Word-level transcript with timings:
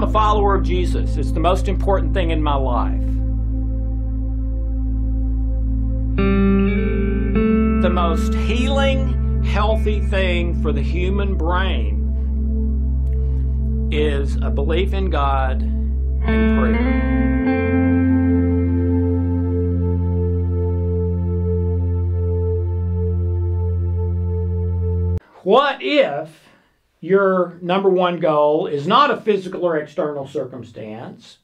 I'm 0.00 0.08
a 0.08 0.12
follower 0.12 0.54
of 0.54 0.62
Jesus. 0.62 1.18
It's 1.18 1.30
the 1.30 1.40
most 1.40 1.68
important 1.68 2.14
thing 2.14 2.30
in 2.30 2.42
my 2.42 2.54
life. 2.54 3.04
The 7.82 7.90
most 7.90 8.32
healing, 8.32 9.42
healthy 9.44 10.00
thing 10.00 10.62
for 10.62 10.72
the 10.72 10.80
human 10.80 11.36
brain 11.36 11.98
is 13.92 14.36
a 14.36 14.48
belief 14.48 14.94
in 14.94 15.10
God 15.10 15.60
and 15.60 16.58
prayer. 16.58 17.10
What 25.42 25.82
if 25.82 26.49
your 27.00 27.58
number 27.62 27.88
one 27.88 28.20
goal 28.20 28.66
is 28.66 28.86
not 28.86 29.10
a 29.10 29.20
physical 29.20 29.64
or 29.64 29.76
external 29.76 30.26
circumstance, 30.26 31.38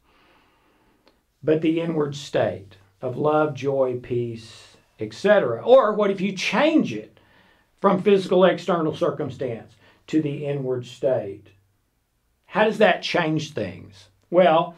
but 1.43 1.63
the 1.63 1.81
inward 1.81 2.15
state 2.15 2.77
of 3.01 3.17
love, 3.17 3.55
joy, 3.55 3.99
peace, 4.03 4.77
etc.? 5.01 5.63
Or 5.63 5.95
what 5.95 6.11
if 6.11 6.21
you 6.21 6.33
change 6.33 6.93
it 6.93 7.19
from 7.81 8.03
physical 8.03 8.45
external 8.45 8.95
circumstance 8.95 9.75
to 10.09 10.21
the 10.21 10.45
inward 10.47 10.87
state? 10.87 11.49
How 12.47 12.65
does 12.65 12.79
that 12.79 13.03
change 13.03 13.53
things? 13.53 14.09
Well, 14.31 14.77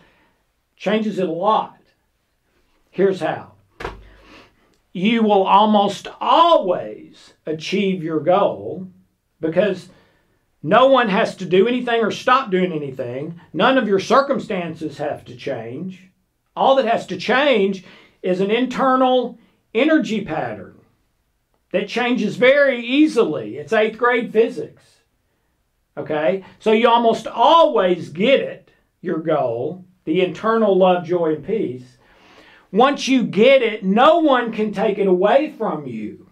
changes 0.76 1.18
it 1.18 1.28
a 1.28 1.32
lot. 1.32 1.80
Here's 2.90 3.20
how. 3.20 3.52
You 4.92 5.22
will 5.22 5.44
almost 5.44 6.08
always 6.20 7.34
achieve 7.46 8.02
your 8.02 8.20
goal 8.20 8.88
because 9.40 9.88
no 10.62 10.88
one 10.88 11.08
has 11.08 11.36
to 11.36 11.44
do 11.44 11.68
anything 11.68 12.02
or 12.02 12.10
stop 12.10 12.50
doing 12.50 12.72
anything. 12.72 13.40
None 13.52 13.78
of 13.78 13.86
your 13.86 14.00
circumstances 14.00 14.98
have 14.98 15.24
to 15.26 15.36
change. 15.36 16.10
All 16.56 16.76
that 16.76 16.86
has 16.86 17.06
to 17.06 17.16
change 17.16 17.84
is 18.22 18.40
an 18.40 18.50
internal 18.50 19.38
energy 19.74 20.24
pattern 20.24 20.80
that 21.70 21.88
changes 21.88 22.36
very 22.36 22.84
easily. 22.84 23.58
It's 23.58 23.72
eighth 23.72 23.98
grade 23.98 24.32
physics. 24.32 24.82
Okay? 25.96 26.44
So 26.58 26.72
you 26.72 26.88
almost 26.88 27.26
always 27.26 28.08
get 28.08 28.40
it, 28.40 28.70
your 29.00 29.18
goal, 29.18 29.84
the 30.04 30.22
internal 30.22 30.76
love, 30.76 31.04
joy, 31.04 31.34
and 31.34 31.46
peace. 31.46 31.98
Once 32.72 33.08
you 33.08 33.22
get 33.24 33.62
it, 33.62 33.84
no 33.84 34.18
one 34.18 34.52
can 34.52 34.72
take 34.72 34.98
it 34.98 35.06
away 35.06 35.54
from 35.56 35.86
you. 35.86 36.27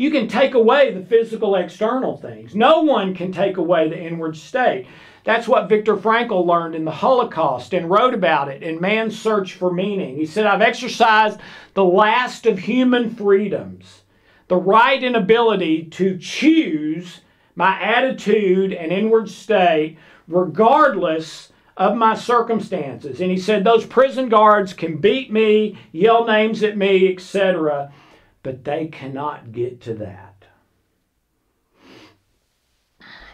You 0.00 0.10
can 0.10 0.28
take 0.28 0.54
away 0.54 0.94
the 0.94 1.04
physical 1.04 1.56
external 1.56 2.16
things. 2.16 2.54
No 2.54 2.80
one 2.80 3.14
can 3.14 3.32
take 3.32 3.58
away 3.58 3.86
the 3.86 4.00
inward 4.00 4.34
state. 4.34 4.86
That's 5.24 5.46
what 5.46 5.68
Viktor 5.68 5.94
Frankl 5.94 6.46
learned 6.46 6.74
in 6.74 6.86
the 6.86 6.90
Holocaust 6.90 7.74
and 7.74 7.90
wrote 7.90 8.14
about 8.14 8.48
it 8.48 8.62
in 8.62 8.80
Man's 8.80 9.20
Search 9.20 9.52
for 9.52 9.70
Meaning. 9.70 10.16
He 10.16 10.24
said, 10.24 10.46
I've 10.46 10.62
exercised 10.62 11.38
the 11.74 11.84
last 11.84 12.46
of 12.46 12.60
human 12.60 13.14
freedoms, 13.14 14.04
the 14.48 14.56
right 14.56 15.04
and 15.04 15.16
ability 15.16 15.84
to 15.90 16.16
choose 16.16 17.20
my 17.54 17.78
attitude 17.78 18.72
and 18.72 18.90
inward 18.90 19.28
state 19.28 19.98
regardless 20.26 21.52
of 21.76 21.94
my 21.94 22.14
circumstances. 22.14 23.20
And 23.20 23.30
he 23.30 23.36
said, 23.36 23.64
Those 23.64 23.84
prison 23.84 24.30
guards 24.30 24.72
can 24.72 24.96
beat 24.96 25.30
me, 25.30 25.78
yell 25.92 26.24
names 26.24 26.62
at 26.62 26.78
me, 26.78 27.12
etc 27.12 27.92
but 28.42 28.64
they 28.64 28.86
cannot 28.86 29.52
get 29.52 29.80
to 29.82 29.94
that. 29.94 30.44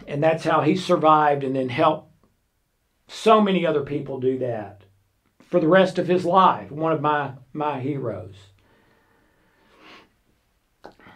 And 0.06 0.22
that's 0.22 0.44
how 0.44 0.62
he 0.62 0.76
survived 0.76 1.42
and 1.42 1.56
then 1.56 1.68
helped 1.68 2.12
so 3.08 3.40
many 3.40 3.66
other 3.66 3.82
people 3.82 4.20
do 4.20 4.38
that 4.38 4.82
for 5.40 5.60
the 5.60 5.68
rest 5.68 5.98
of 5.98 6.08
his 6.08 6.24
life. 6.24 6.70
One 6.70 6.92
of 6.92 7.00
my, 7.00 7.32
my 7.52 7.80
heroes. 7.80 8.34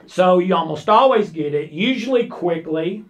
So 0.06 0.38
you 0.38 0.56
almost 0.56 0.88
always 0.88 1.30
get 1.30 1.54
it, 1.54 1.70
usually 1.70 2.26
quickly. 2.26 3.04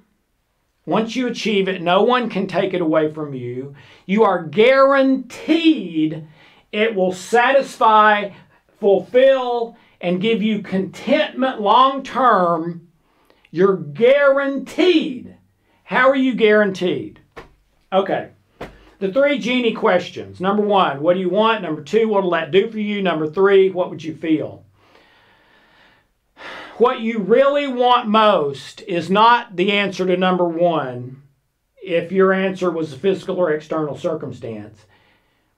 Once 0.84 1.16
you 1.16 1.26
achieve 1.26 1.68
it, 1.68 1.80
no 1.80 2.02
one 2.02 2.28
can 2.28 2.46
take 2.46 2.74
it 2.74 2.80
away 2.80 3.12
from 3.12 3.32
you. 3.32 3.74
You 4.06 4.24
are 4.24 4.42
guaranteed 4.42 6.26
it 6.72 6.94
will 6.94 7.12
satisfy, 7.12 8.30
fulfill, 8.78 9.76
and 10.00 10.20
give 10.20 10.42
you 10.42 10.62
contentment 10.62 11.60
long 11.60 12.02
term, 12.02 12.88
you're 13.50 13.76
guaranteed. 13.76 15.36
How 15.84 16.08
are 16.08 16.16
you 16.16 16.34
guaranteed? 16.34 17.20
Okay. 17.92 18.30
The 19.00 19.12
three 19.12 19.38
genie 19.38 19.72
questions. 19.72 20.40
Number 20.40 20.62
one, 20.62 21.00
what 21.00 21.14
do 21.14 21.20
you 21.20 21.30
want? 21.30 21.62
Number 21.62 21.82
two, 21.82 22.08
what 22.08 22.22
will 22.22 22.30
that 22.30 22.50
do 22.50 22.70
for 22.70 22.78
you? 22.78 23.02
Number 23.02 23.28
three, 23.28 23.70
what 23.70 23.90
would 23.90 24.04
you 24.04 24.14
feel? 24.14 24.64
What 26.76 27.00
you 27.00 27.18
really 27.18 27.66
want 27.66 28.08
most 28.08 28.82
is 28.82 29.10
not 29.10 29.56
the 29.56 29.72
answer 29.72 30.06
to 30.06 30.16
number 30.16 30.46
one 30.46 31.22
if 31.82 32.12
your 32.12 32.32
answer 32.32 32.70
was 32.70 32.92
a 32.92 32.98
physical 32.98 33.38
or 33.38 33.52
external 33.52 33.96
circumstance. 33.96 34.84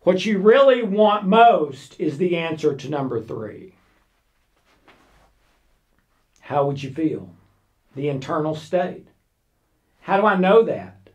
What 0.00 0.24
you 0.24 0.38
really 0.38 0.82
want 0.82 1.26
most 1.26 2.00
is 2.00 2.18
the 2.18 2.36
answer 2.36 2.74
to 2.74 2.88
number 2.88 3.20
three 3.20 3.74
how 6.52 6.66
would 6.66 6.82
you 6.82 6.92
feel? 6.92 7.34
The 7.96 8.10
internal 8.10 8.54
state. 8.54 9.08
How 10.00 10.20
do 10.20 10.26
I 10.26 10.36
know 10.36 10.62
that? 10.64 11.08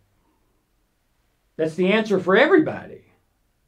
That's 1.58 1.76
the 1.76 1.94
answer 1.94 2.20
for 2.20 2.36
everybody. 2.36 3.06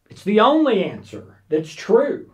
It's 0.09 0.23
the 0.23 0.39
only 0.39 0.83
answer 0.83 1.43
that's 1.47 1.71
true. 1.71 2.33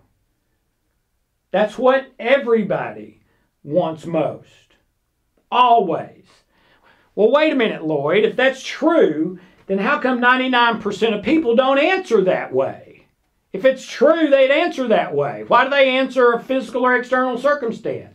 That's 1.52 1.78
what 1.78 2.14
everybody 2.18 3.24
wants 3.62 4.06
most. 4.06 4.76
Always. 5.52 6.26
Well, 7.14 7.32
wait 7.32 7.52
a 7.52 7.56
minute, 7.56 7.82
Loyd. 7.82 8.24
If 8.24 8.38
that's 8.38 8.64
true, 8.64 9.40
then 9.68 9.80
how 9.80 10.00
come 10.00 10.22
99% 10.22 11.18
of 11.18 11.26
people 11.26 11.58
don't 11.58 11.80
answer 11.80 12.24
that 12.24 12.54
way? 12.54 13.08
If 13.52 13.66
it's 13.66 13.86
true, 13.86 14.30
they'd 14.30 14.52
answer 14.52 14.88
that 14.88 15.14
way. 15.14 15.44
Why 15.46 15.66
do 15.66 15.70
they 15.72 15.90
answer 15.90 16.32
a 16.32 16.42
physical 16.42 16.86
or 16.86 16.96
external 16.96 17.38
circumstance? 17.38 18.15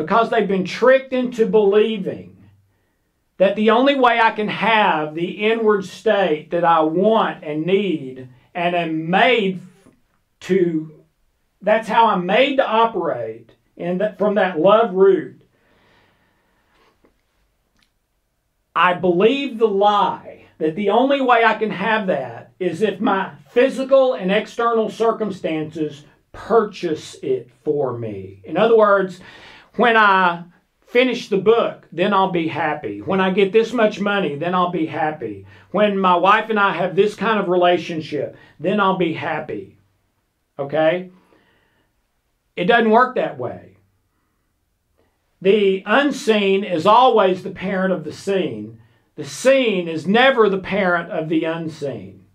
Because 0.00 0.30
they've 0.30 0.48
been 0.48 0.64
tricked 0.64 1.12
into 1.12 1.44
believing 1.44 2.34
that 3.36 3.54
the 3.54 3.68
only 3.68 3.96
way 3.96 4.18
I 4.18 4.30
can 4.30 4.48
have 4.48 5.14
the 5.14 5.46
inward 5.46 5.84
state 5.84 6.52
that 6.52 6.64
I 6.64 6.80
want 6.80 7.44
and 7.44 7.66
need 7.66 8.30
and 8.54 8.74
am 8.74 9.10
made 9.10 9.60
to, 10.40 11.04
that's 11.60 11.86
how 11.86 12.06
I'm 12.06 12.24
made 12.24 12.56
to 12.56 12.66
operate 12.66 13.54
and 13.76 14.00
that 14.00 14.16
from 14.16 14.36
that 14.36 14.58
love 14.58 14.94
root. 14.94 15.42
I 18.74 18.94
believe 18.94 19.58
the 19.58 19.68
lie 19.68 20.46
that 20.56 20.76
the 20.76 20.88
only 20.88 21.20
way 21.20 21.44
I 21.44 21.58
can 21.58 21.70
have 21.72 22.06
that 22.06 22.52
is 22.58 22.80
if 22.80 23.00
my 23.00 23.34
physical 23.50 24.14
and 24.14 24.32
external 24.32 24.88
circumstances 24.88 26.04
purchase 26.32 27.16
it 27.22 27.50
for 27.64 27.98
me. 27.98 28.40
In 28.44 28.56
other 28.56 28.78
words, 28.78 29.20
when 29.80 29.96
I 29.96 30.44
finish 30.82 31.28
the 31.28 31.38
book, 31.38 31.86
then 31.90 32.12
I'll 32.12 32.32
be 32.32 32.48
happy. 32.48 33.00
When 33.00 33.20
I 33.20 33.30
get 33.30 33.52
this 33.52 33.72
much 33.72 34.00
money, 34.00 34.34
then 34.34 34.54
I'll 34.54 34.70
be 34.70 34.86
happy. 34.86 35.46
When 35.70 35.96
my 35.96 36.16
wife 36.16 36.50
and 36.50 36.58
I 36.58 36.72
have 36.72 36.94
this 36.94 37.14
kind 37.14 37.38
of 37.38 37.48
relationship, 37.48 38.36
then 38.58 38.80
I'll 38.80 38.98
be 38.98 39.14
happy. 39.14 39.78
Okay? 40.58 41.10
It 42.56 42.64
doesn't 42.64 42.90
work 42.90 43.14
that 43.14 43.38
way. 43.38 43.76
The 45.40 45.82
unseen 45.86 46.64
is 46.64 46.84
always 46.84 47.42
the 47.42 47.50
parent 47.50 47.94
of 47.94 48.04
the 48.04 48.12
seen. 48.12 48.80
The 49.16 49.24
seen 49.24 49.88
is 49.88 50.06
never 50.06 50.48
the 50.48 50.58
parent 50.58 51.10
of 51.10 51.28
the 51.28 51.44
unseen. 51.44 52.26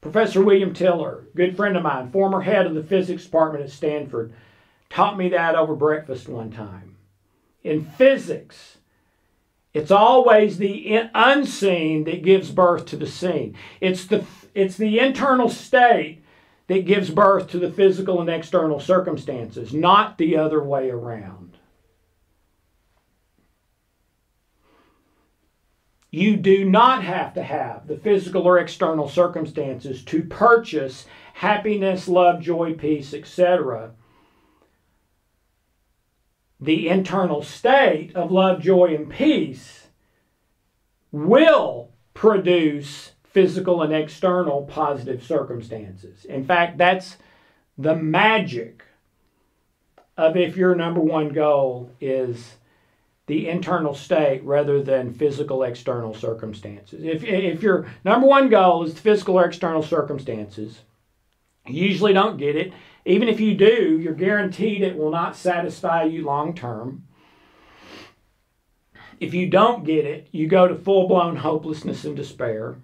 Professor 0.00 0.42
William 0.42 0.74
Tiller, 0.74 1.24
good 1.34 1.56
friend 1.56 1.76
of 1.76 1.82
mine, 1.82 2.10
former 2.10 2.42
head 2.42 2.66
of 2.66 2.74
the 2.74 2.82
physics 2.82 3.24
department 3.24 3.64
at 3.64 3.70
Stanford, 3.70 4.34
taught 4.90 5.16
me 5.16 5.28
that 5.30 5.54
over 5.54 5.74
breakfast 5.74 6.28
one 6.28 6.50
time. 6.50 6.96
In 7.62 7.84
physics, 7.84 8.78
it's 9.72 9.92
always 9.92 10.58
the 10.58 11.08
unseen 11.14 12.04
that 12.04 12.24
gives 12.24 12.50
birth 12.50 12.86
to 12.86 12.96
the 12.96 13.06
seen. 13.06 13.56
It's 13.80 14.06
the, 14.06 14.24
it's 14.54 14.76
the 14.76 14.98
internal 14.98 15.48
state 15.48 16.24
that 16.66 16.86
gives 16.86 17.10
birth 17.10 17.48
to 17.50 17.58
the 17.58 17.70
physical 17.70 18.20
and 18.20 18.28
external 18.28 18.80
circumstances, 18.80 19.72
not 19.72 20.18
the 20.18 20.36
other 20.36 20.62
way 20.62 20.90
around. 20.90 21.58
You 26.12 26.36
do 26.36 26.64
not 26.64 27.04
have 27.04 27.34
to 27.34 27.42
have 27.42 27.86
the 27.86 27.96
physical 27.96 28.42
or 28.42 28.58
external 28.58 29.08
circumstances 29.08 30.02
to 30.06 30.24
purchase 30.24 31.06
happiness, 31.34 32.08
love, 32.08 32.40
joy, 32.40 32.74
peace, 32.74 33.14
etc 33.14 33.92
the 36.60 36.88
internal 36.88 37.42
state 37.42 38.14
of 38.14 38.30
love, 38.30 38.60
joy, 38.60 38.94
and 38.94 39.10
peace 39.10 39.86
will 41.10 41.90
produce 42.14 43.12
physical 43.24 43.82
and 43.82 43.94
external 43.94 44.64
positive 44.64 45.22
circumstances. 45.22 46.24
In 46.24 46.44
fact, 46.44 46.78
that's 46.78 47.16
the 47.78 47.94
magic 47.94 48.82
of 50.16 50.36
if 50.36 50.56
your 50.56 50.74
number 50.74 51.00
one 51.00 51.30
goal 51.30 51.92
is 52.00 52.56
the 53.26 53.48
internal 53.48 53.94
state 53.94 54.42
rather 54.44 54.82
than 54.82 55.14
physical 55.14 55.62
external 55.62 56.12
circumstances. 56.12 57.04
If, 57.04 57.22
if 57.22 57.62
your 57.62 57.86
number 58.04 58.26
one 58.26 58.48
goal 58.48 58.82
is 58.82 58.98
physical 58.98 59.38
or 59.38 59.46
external 59.46 59.82
circumstances, 59.82 60.80
you 61.64 61.86
usually 61.86 62.12
don't 62.12 62.38
get 62.38 62.56
it. 62.56 62.72
Even 63.04 63.28
if 63.28 63.40
you 63.40 63.54
do, 63.54 63.98
you're 63.98 64.14
guaranteed 64.14 64.82
it 64.82 64.96
will 64.96 65.10
not 65.10 65.36
satisfy 65.36 66.04
you 66.04 66.24
long 66.24 66.54
term. 66.54 67.04
If 69.18 69.34
you 69.34 69.48
don't 69.48 69.84
get 69.84 70.04
it, 70.06 70.28
you 70.32 70.48
go 70.48 70.66
to 70.66 70.74
full 70.74 71.08
blown 71.08 71.36
hopelessness 71.36 72.04
and 72.04 72.16
despair. 72.16 72.76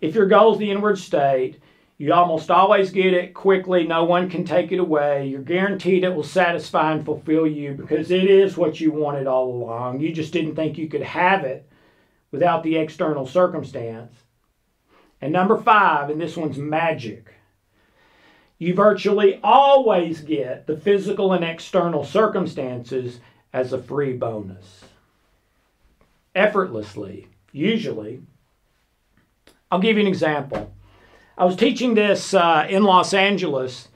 If 0.00 0.14
your 0.14 0.26
goal 0.26 0.54
is 0.54 0.58
the 0.58 0.70
inward 0.70 0.98
state, 0.98 1.60
you 1.98 2.12
almost 2.12 2.50
always 2.50 2.90
get 2.90 3.14
it 3.14 3.32
quickly. 3.32 3.86
No 3.86 4.04
one 4.04 4.28
can 4.28 4.44
take 4.44 4.70
it 4.70 4.78
away. 4.78 5.28
You're 5.28 5.40
guaranteed 5.40 6.04
it 6.04 6.14
will 6.14 6.22
satisfy 6.22 6.92
and 6.92 7.04
fulfill 7.04 7.46
you 7.46 7.72
because 7.72 8.10
it 8.10 8.24
is 8.24 8.56
what 8.56 8.80
you 8.80 8.92
wanted 8.92 9.26
all 9.26 9.50
along. 9.50 10.00
You 10.00 10.12
just 10.12 10.32
didn't 10.32 10.56
think 10.56 10.76
you 10.76 10.88
could 10.88 11.02
have 11.02 11.44
it 11.44 11.68
without 12.32 12.62
the 12.62 12.76
external 12.76 13.26
circumstance. 13.26 14.12
And 15.22 15.32
number 15.32 15.56
five, 15.56 16.10
and 16.10 16.20
this 16.20 16.36
one's 16.36 16.58
magic, 16.58 17.32
you 18.58 18.74
virtually 18.74 19.38
always 19.42 20.20
get 20.20 20.66
the 20.66 20.76
physical 20.76 21.32
and 21.32 21.44
external 21.44 22.04
circumstances 22.04 23.20
as 23.52 23.72
a 23.72 23.82
free 23.82 24.16
bonus. 24.16 24.84
Effortlessly, 26.34 27.28
usually. 27.52 28.22
I'll 29.70 29.80
give 29.80 29.96
you 29.96 30.02
an 30.02 30.08
example. 30.08 30.72
I 31.36 31.44
was 31.44 31.56
teaching 31.56 31.94
this 31.94 32.32
uh, 32.32 32.66
in 32.68 32.84
Los 32.84 33.12
Angeles 33.12 33.88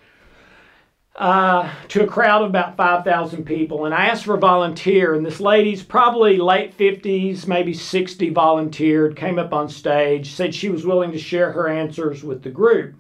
uh, 1.17 1.71
to 1.89 2.03
a 2.03 2.07
crowd 2.07 2.43
of 2.43 2.51
about 2.51 2.77
5,000 2.77 3.45
people, 3.45 3.85
and 3.85 3.95
I 3.95 4.07
asked 4.07 4.25
for 4.25 4.35
a 4.35 4.39
volunteer. 4.39 5.15
And 5.15 5.25
this 5.25 5.41
lady's 5.41 5.83
probably 5.83 6.37
late 6.37 6.77
50s, 6.77 7.47
maybe 7.47 7.73
60, 7.73 8.31
volunteered, 8.31 9.17
came 9.17 9.39
up 9.39 9.53
on 9.53 9.69
stage, 9.69 10.33
said 10.33 10.55
she 10.55 10.69
was 10.69 10.87
willing 10.87 11.13
to 11.13 11.19
share 11.19 11.53
her 11.53 11.69
answers 11.69 12.23
with 12.23 12.43
the 12.43 12.51
group. 12.51 12.95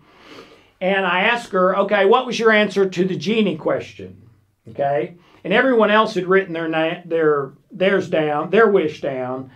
And 0.80 1.04
I 1.04 1.24
asked 1.24 1.52
her, 1.52 1.76
okay, 1.76 2.06
what 2.06 2.26
was 2.26 2.38
your 2.38 2.52
answer 2.52 2.88
to 2.88 3.04
the 3.04 3.16
genie 3.16 3.56
question? 3.56 4.30
Okay. 4.68 5.16
And 5.44 5.52
everyone 5.52 5.90
else 5.90 6.14
had 6.14 6.26
written 6.26 6.54
their, 6.54 6.68
na- 6.68 7.02
their 7.04 7.52
theirs 7.70 8.08
down, 8.08 8.50
their 8.50 8.68
wish 8.68 9.00
down, 9.00 9.50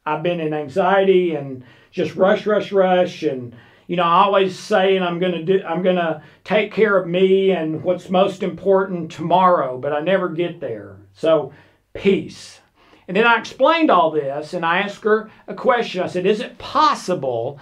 I've 0.04 0.22
been 0.22 0.40
in 0.40 0.54
anxiety 0.54 1.34
and 1.34 1.64
just 1.90 2.16
rush, 2.16 2.46
rush, 2.46 2.72
rush, 2.72 3.22
and 3.22 3.54
you 3.92 3.96
know, 3.96 4.04
I 4.04 4.22
always 4.22 4.58
say, 4.58 4.96
and 4.96 5.04
I'm 5.04 5.18
gonna 5.18 5.42
do, 5.42 5.62
I'm 5.68 5.82
gonna 5.82 6.22
take 6.44 6.72
care 6.72 6.96
of 6.96 7.06
me 7.06 7.50
and 7.50 7.82
what's 7.82 8.08
most 8.08 8.42
important 8.42 9.12
tomorrow, 9.12 9.76
but 9.76 9.92
I 9.92 10.00
never 10.00 10.30
get 10.30 10.60
there. 10.60 10.96
So, 11.12 11.52
peace. 11.92 12.60
And 13.06 13.14
then 13.14 13.26
I 13.26 13.38
explained 13.38 13.90
all 13.90 14.10
this 14.10 14.54
and 14.54 14.64
I 14.64 14.78
asked 14.78 15.04
her 15.04 15.30
a 15.46 15.52
question. 15.52 16.02
I 16.02 16.06
said, 16.06 16.24
Is 16.24 16.40
it 16.40 16.56
possible 16.56 17.60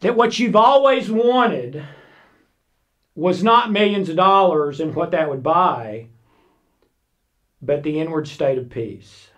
that 0.00 0.16
what 0.16 0.38
you've 0.38 0.54
always 0.54 1.10
wanted 1.10 1.82
was 3.14 3.42
not 3.42 3.72
millions 3.72 4.10
of 4.10 4.16
dollars 4.16 4.80
and 4.80 4.94
what 4.94 5.12
that 5.12 5.30
would 5.30 5.42
buy, 5.42 6.08
but 7.62 7.82
the 7.82 7.98
inward 7.98 8.28
state 8.28 8.58
of 8.58 8.68
peace? 8.68 9.28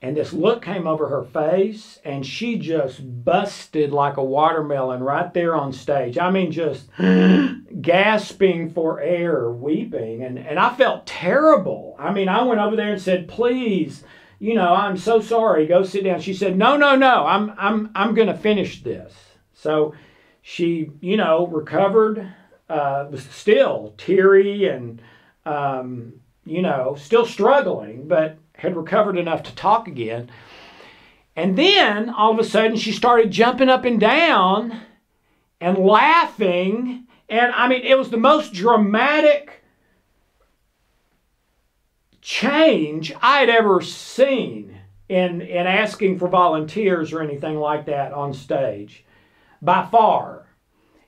And 0.00 0.16
this 0.16 0.32
look 0.32 0.62
came 0.62 0.86
over 0.86 1.08
her 1.08 1.24
face, 1.24 1.98
and 2.04 2.24
she 2.24 2.56
just 2.56 3.00
busted 3.24 3.90
like 3.90 4.16
a 4.16 4.22
watermelon 4.22 5.02
right 5.02 5.32
there 5.34 5.56
on 5.56 5.72
stage. 5.72 6.16
I 6.16 6.30
mean, 6.30 6.52
just 6.52 6.88
gasping 7.82 8.70
for 8.70 9.00
air, 9.00 9.50
weeping. 9.50 10.22
And, 10.22 10.38
and 10.38 10.58
I 10.58 10.72
felt 10.76 11.06
terrible. 11.06 11.96
I 11.98 12.12
mean, 12.12 12.28
I 12.28 12.42
went 12.44 12.60
over 12.60 12.76
there 12.76 12.92
and 12.92 13.02
said, 13.02 13.26
Please, 13.26 14.04
you 14.38 14.54
know, 14.54 14.72
I'm 14.72 14.96
so 14.96 15.20
sorry. 15.20 15.66
Go 15.66 15.82
sit 15.82 16.04
down. 16.04 16.20
She 16.20 16.34
said, 16.34 16.56
No, 16.56 16.76
no, 16.76 16.94
no, 16.94 17.26
I'm, 17.26 17.52
I'm, 17.58 17.90
I'm 17.96 18.14
going 18.14 18.28
to 18.28 18.36
finish 18.36 18.84
this. 18.84 19.12
So 19.52 19.94
she, 20.42 20.92
you 21.00 21.16
know, 21.16 21.48
recovered, 21.48 22.32
uh, 22.68 23.08
was 23.10 23.24
still 23.24 23.94
teary 23.98 24.68
and, 24.68 25.02
um, 25.44 26.20
you 26.44 26.62
know, 26.62 26.94
still 26.96 27.26
struggling, 27.26 28.06
but 28.06 28.38
had 28.58 28.76
recovered 28.76 29.16
enough 29.16 29.44
to 29.44 29.54
talk 29.54 29.88
again. 29.88 30.30
And 31.34 31.56
then 31.56 32.10
all 32.10 32.32
of 32.32 32.38
a 32.38 32.44
sudden 32.44 32.76
she 32.76 32.92
started 32.92 33.30
jumping 33.30 33.68
up 33.68 33.84
and 33.84 33.98
down 33.98 34.80
and 35.60 35.78
laughing. 35.78 37.06
And 37.28 37.52
I 37.52 37.68
mean, 37.68 37.82
it 37.82 37.96
was 37.96 38.10
the 38.10 38.16
most 38.16 38.52
dramatic 38.52 39.62
change 42.20 43.12
I 43.22 43.38
had 43.38 43.48
ever 43.48 43.80
seen 43.80 44.76
in, 45.08 45.40
in 45.40 45.66
asking 45.66 46.18
for 46.18 46.26
volunteers 46.26 47.12
or 47.12 47.22
anything 47.22 47.56
like 47.56 47.86
that 47.86 48.12
on 48.12 48.34
stage 48.34 49.04
by 49.62 49.86
far. 49.86 50.46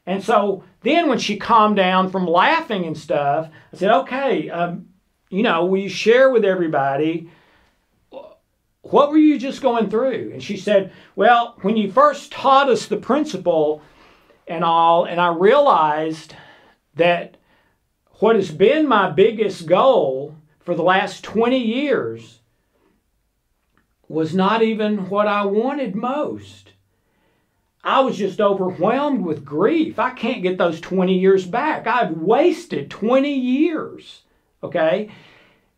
And 0.06 0.22
so 0.22 0.62
then 0.82 1.08
when 1.08 1.18
she 1.18 1.36
calmed 1.36 1.76
down 1.76 2.10
from 2.10 2.26
laughing 2.26 2.84
and 2.84 2.96
stuff, 2.96 3.50
I 3.72 3.76
said, 3.76 3.90
okay, 3.90 4.48
um, 4.48 4.86
you 5.28 5.42
know, 5.42 5.66
will 5.66 5.80
you 5.80 5.88
share 5.88 6.30
with 6.30 6.44
everybody 6.44 7.28
what 8.90 9.10
were 9.10 9.18
you 9.18 9.38
just 9.38 9.62
going 9.62 9.88
through? 9.88 10.30
And 10.32 10.42
she 10.42 10.56
said, 10.56 10.92
Well, 11.16 11.56
when 11.62 11.76
you 11.76 11.90
first 11.90 12.32
taught 12.32 12.68
us 12.68 12.86
the 12.86 12.96
principle 12.96 13.82
and 14.46 14.64
all, 14.64 15.04
and 15.04 15.20
I 15.20 15.32
realized 15.32 16.34
that 16.96 17.36
what 18.14 18.36
has 18.36 18.50
been 18.50 18.86
my 18.86 19.10
biggest 19.10 19.66
goal 19.66 20.36
for 20.60 20.74
the 20.74 20.82
last 20.82 21.24
20 21.24 21.58
years 21.58 22.40
was 24.08 24.34
not 24.34 24.62
even 24.62 25.08
what 25.08 25.28
I 25.28 25.44
wanted 25.44 25.94
most. 25.94 26.72
I 27.82 28.00
was 28.00 28.18
just 28.18 28.40
overwhelmed 28.40 29.24
with 29.24 29.44
grief. 29.44 29.98
I 29.98 30.10
can't 30.10 30.42
get 30.42 30.58
those 30.58 30.80
20 30.80 31.16
years 31.16 31.46
back. 31.46 31.86
I've 31.86 32.10
wasted 32.10 32.90
20 32.90 33.32
years. 33.32 34.22
Okay? 34.62 35.10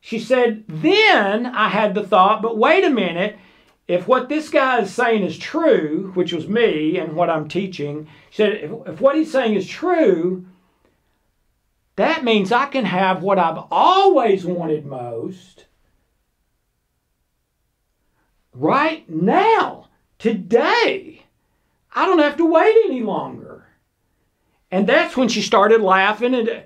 She 0.04 0.18
said, 0.18 0.64
Then 0.66 1.46
I 1.46 1.68
had 1.68 1.94
the 1.94 2.02
thought, 2.04 2.42
but 2.42 2.58
wait 2.58 2.82
a 2.82 2.90
minute, 2.90 3.38
if 3.86 4.08
what 4.08 4.28
this 4.28 4.48
guy 4.48 4.80
is 4.80 4.92
saying 4.92 5.22
is 5.22 5.38
true, 5.38 6.10
which 6.14 6.32
was 6.32 6.48
me 6.48 6.98
and 6.98 7.14
what 7.14 7.30
I'm 7.30 7.48
teaching, 7.48 8.08
she 8.30 8.38
said, 8.38 8.52
if, 8.54 8.72
if 8.86 9.00
what 9.00 9.14
he's 9.14 9.30
saying 9.30 9.54
is 9.54 9.66
true, 9.66 10.44
that 11.94 12.24
means 12.24 12.50
I 12.50 12.66
can 12.66 12.84
have 12.84 13.22
what 13.22 13.38
I've 13.38 13.62
always 13.70 14.44
wanted 14.44 14.84
most 14.84 15.66
right 18.52 19.08
now, 19.08 19.86
today. 20.18 21.22
I 21.94 22.06
don't 22.06 22.18
have 22.18 22.36
to 22.38 22.44
wait 22.44 22.76
any 22.86 23.02
longer. 23.02 23.68
And 24.68 24.88
that's 24.88 25.16
when 25.16 25.28
she 25.28 25.42
started 25.42 25.80
laughing. 25.80 26.34
And, 26.34 26.64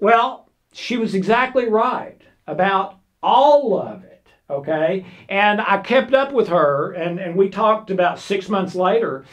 well, 0.00 0.48
she 0.72 0.96
was 0.96 1.16
exactly 1.16 1.66
right 1.66 2.17
about 2.48 2.98
all 3.22 3.78
of 3.78 4.02
it. 4.04 4.26
Okay. 4.50 5.04
And 5.28 5.60
I 5.60 5.78
kept 5.78 6.14
up 6.14 6.32
with 6.32 6.48
her, 6.48 6.92
and, 6.92 7.20
and 7.20 7.36
we 7.36 7.50
talked 7.50 7.90
about 7.90 8.18
six 8.18 8.48
months 8.48 8.74
later, 8.74 9.26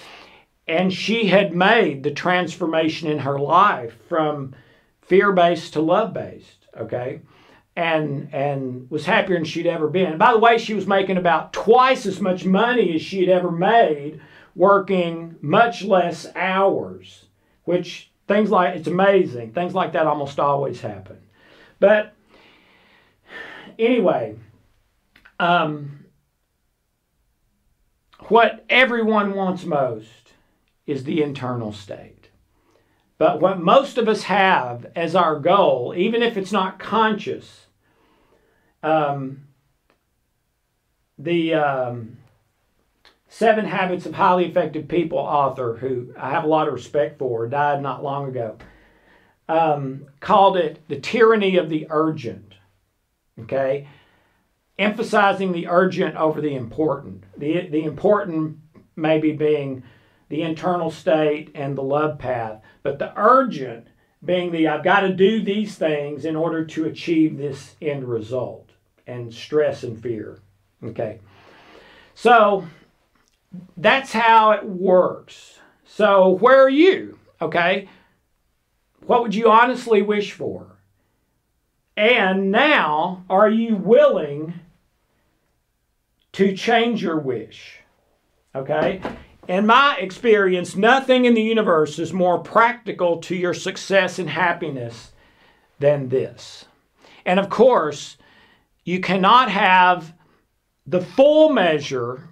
and 0.67 0.91
she 0.91 1.27
had 1.27 1.55
made 1.55 2.03
the 2.03 2.11
transformation 2.11 3.09
in 3.09 3.19
her 3.19 3.39
life 3.39 3.95
from 4.09 4.53
fear 5.01 5.31
based 5.31 5.73
to 5.73 5.81
love 5.81 6.13
based. 6.13 6.67
Okay. 6.77 7.21
And, 7.77 8.33
and 8.33 8.89
was 8.89 9.05
happier 9.05 9.35
than 9.35 9.45
she'd 9.45 9.67
ever 9.67 9.87
been. 9.87 10.17
By 10.17 10.31
the 10.31 10.39
way, 10.39 10.57
she 10.57 10.73
was 10.73 10.87
making 10.87 11.17
about 11.17 11.53
twice 11.53 12.05
as 12.05 12.21
much 12.21 12.45
money 12.45 12.95
as 12.95 13.01
she 13.01 13.19
had 13.21 13.29
ever 13.29 13.51
made 13.51 14.21
working 14.55 15.35
much 15.41 15.83
less 15.83 16.25
hours, 16.35 17.25
which 17.65 18.11
things 18.27 18.49
like 18.49 18.75
it's 18.75 18.87
amazing. 18.87 19.51
Things 19.51 19.73
like 19.73 19.91
that 19.93 20.07
almost 20.07 20.39
always 20.39 20.79
happen. 20.81 21.17
But 21.79 22.14
anyway, 23.79 24.35
um, 25.39 26.05
what 28.27 28.65
everyone 28.69 29.33
wants 29.33 29.65
most 29.65 30.33
is 30.87 31.03
the 31.03 31.21
internal 31.21 31.73
state. 31.73 32.29
But 33.17 33.39
what 33.39 33.59
most 33.59 33.97
of 33.97 34.07
us 34.07 34.23
have 34.23 34.87
as 34.95 35.15
our 35.15 35.39
goal, 35.39 35.93
even 35.95 36.21
if 36.21 36.35
it's 36.35 36.51
not 36.51 36.79
conscious, 36.79 37.67
um, 38.83 39.47
the 41.17 41.53
um, 41.53 42.17
Seven 43.29 43.65
Habits 43.65 44.05
of 44.05 44.15
Highly 44.15 44.45
Effective 44.45 44.87
People 44.87 45.17
author, 45.17 45.77
who 45.77 46.13
I 46.17 46.29
have 46.29 46.43
a 46.43 46.47
lot 46.47 46.67
of 46.67 46.73
respect 46.73 47.19
for, 47.19 47.47
died 47.47 47.81
not 47.81 48.03
long 48.03 48.27
ago, 48.27 48.57
um, 49.47 50.07
called 50.19 50.57
it 50.57 50.79
the 50.87 50.99
tyranny 50.99 51.57
of 51.57 51.69
the 51.69 51.87
urgent. 51.89 52.54
Okay? 53.41 53.87
Emphasizing 54.77 55.51
the 55.51 55.67
urgent 55.67 56.15
over 56.15 56.41
the 56.41 56.55
important. 56.55 57.23
The, 57.37 57.67
the 57.67 57.83
important 57.83 58.59
maybe 58.95 59.31
being 59.31 59.83
the 60.29 60.41
internal 60.41 60.91
state 60.91 61.51
and 61.53 61.77
the 61.77 61.83
love 61.83 62.17
path, 62.17 62.61
but 62.83 62.99
the 62.99 63.13
urgent 63.15 63.87
being 64.23 64.51
the 64.51 64.67
I've 64.67 64.83
got 64.83 65.01
to 65.01 65.13
do 65.13 65.41
these 65.41 65.75
things 65.75 66.25
in 66.25 66.35
order 66.35 66.65
to 66.65 66.85
achieve 66.85 67.37
this 67.37 67.75
end 67.81 68.05
result 68.05 68.71
and 69.05 69.33
stress 69.33 69.83
and 69.83 70.01
fear. 70.01 70.39
Okay. 70.83 71.19
So 72.15 72.65
that's 73.77 74.11
how 74.11 74.51
it 74.51 74.65
works. 74.65 75.59
So 75.85 76.29
where 76.29 76.61
are 76.61 76.69
you? 76.69 77.19
Okay. 77.41 77.87
What 79.05 79.21
would 79.21 79.35
you 79.35 79.49
honestly 79.49 80.01
wish 80.01 80.31
for? 80.31 80.74
And 81.97 82.51
now, 82.51 83.23
are 83.29 83.49
you 83.49 83.75
willing 83.77 84.53
to 86.33 86.55
change 86.55 87.01
your 87.01 87.17
wish? 87.17 87.79
Okay? 88.53 89.01
In 89.47 89.65
my 89.65 89.95
experience, 89.97 90.75
nothing 90.75 91.25
in 91.25 91.35
the 91.35 91.41
universe 91.41 91.97
is 91.97 92.11
more 92.11 92.39
practical 92.39 93.19
to 93.19 93.35
your 93.35 93.53
success 93.53 94.19
and 94.19 94.29
happiness 94.29 95.13
than 95.79 96.09
this. 96.09 96.65
And 97.25 97.39
of 97.39 97.49
course, 97.49 98.17
you 98.83 98.99
cannot 98.99 99.49
have 99.49 100.13
the 100.85 101.01
full 101.01 101.49
measure 101.49 102.29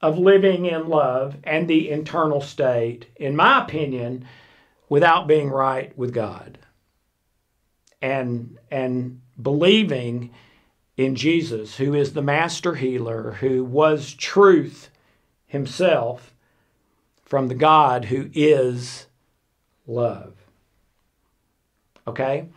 of 0.00 0.18
living 0.18 0.66
in 0.66 0.88
love 0.88 1.36
and 1.42 1.66
the 1.66 1.90
internal 1.90 2.40
state, 2.40 3.06
in 3.16 3.34
my 3.34 3.64
opinion, 3.64 4.26
without 4.88 5.26
being 5.26 5.50
right 5.50 5.96
with 5.98 6.14
God 6.14 6.58
and 8.00 8.58
and 8.70 9.20
believing 9.40 10.30
in 10.96 11.14
Jesus, 11.14 11.76
who 11.76 11.94
is 11.94 12.12
the 12.12 12.22
master 12.22 12.74
healer, 12.74 13.32
who 13.40 13.64
was 13.64 14.14
truth 14.14 14.90
himself 15.46 16.34
from 17.24 17.48
the 17.48 17.54
God 17.54 18.06
who 18.06 18.30
is 18.34 19.06
love. 19.86 20.34
Okay? 22.06 22.48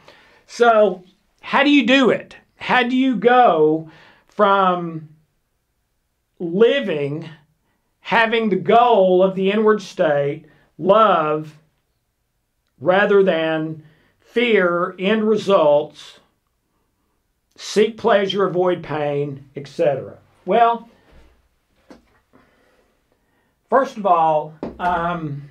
So, 0.47 1.03
how 1.41 1.63
do 1.63 1.69
you 1.69 1.85
do 1.85 2.09
it? 2.09 2.35
How 2.55 2.83
do 2.83 2.95
you 2.95 3.15
go 3.15 3.91
from 4.27 5.09
living, 6.39 7.29
having 7.99 8.49
the 8.49 8.55
goal 8.55 9.21
of 9.21 9.35
the 9.35 9.51
inward 9.51 9.81
state, 9.81 10.45
love, 10.77 11.57
rather 12.79 13.23
than 13.23 13.83
fear, 14.31 14.95
end 14.97 15.27
results, 15.27 16.19
seek 17.57 17.97
pleasure, 17.97 18.45
avoid 18.45 18.81
pain, 18.81 19.49
etc.? 19.55 20.17
Well, 20.45 20.89
first 23.69 23.97
of 23.97 24.05
all, 24.05 24.53
um, 24.79 25.49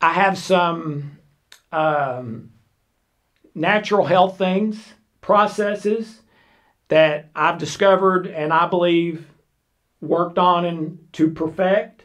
I 0.00 0.12
have 0.12 0.38
some 0.38 1.18
um, 1.72 2.52
natural 3.54 4.06
health 4.06 4.38
things, 4.38 4.94
processes 5.20 6.20
that 6.88 7.28
I've 7.34 7.58
discovered 7.58 8.26
and 8.26 8.52
I 8.52 8.66
believe 8.66 9.26
worked 10.00 10.38
on 10.38 10.64
and 10.64 10.98
to 11.14 11.30
perfect 11.30 12.04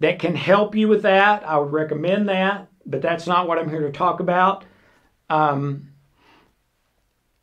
that 0.00 0.18
can 0.18 0.34
help 0.34 0.74
you 0.74 0.88
with 0.88 1.02
that. 1.02 1.46
I 1.46 1.58
would 1.58 1.72
recommend 1.72 2.28
that, 2.28 2.68
but 2.86 3.02
that's 3.02 3.26
not 3.26 3.48
what 3.48 3.58
I'm 3.58 3.70
here 3.70 3.82
to 3.82 3.92
talk 3.92 4.20
about. 4.20 4.64
Um, 5.30 5.88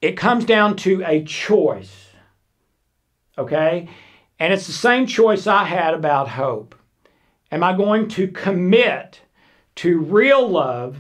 it 0.02 0.18
comes 0.18 0.46
down 0.46 0.76
to 0.78 1.04
a 1.06 1.24
choice, 1.24 2.10
okay? 3.38 3.90
And 4.40 4.54
it's 4.54 4.68
the 4.68 4.74
same 4.74 5.06
choice 5.06 5.46
I 5.46 5.64
had 5.66 5.94
about 5.94 6.30
hope. 6.30 6.76
Am 7.52 7.64
I 7.64 7.76
going 7.76 8.08
to 8.10 8.28
commit 8.28 9.22
to 9.76 10.00
real 10.00 10.48
love 10.48 10.98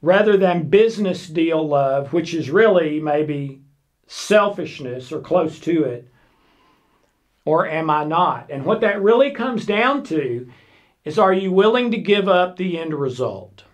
rather 0.00 0.36
than 0.36 0.68
business 0.68 1.26
deal 1.26 1.66
love, 1.66 2.12
which 2.12 2.34
is 2.34 2.50
really 2.50 3.00
maybe 3.00 3.62
selfishness 4.06 5.10
or 5.10 5.20
close 5.20 5.58
to 5.60 5.84
it? 5.84 6.08
Or 7.44 7.66
am 7.66 7.90
I 7.90 8.04
not? 8.04 8.50
And 8.50 8.64
what 8.64 8.82
that 8.82 9.02
really 9.02 9.32
comes 9.32 9.66
down 9.66 10.04
to 10.04 10.48
is 11.04 11.18
are 11.18 11.32
you 11.32 11.52
willing 11.52 11.90
to 11.90 11.98
give 11.98 12.28
up 12.28 12.56
the 12.56 12.78
end 12.78 12.94
result? 12.94 13.64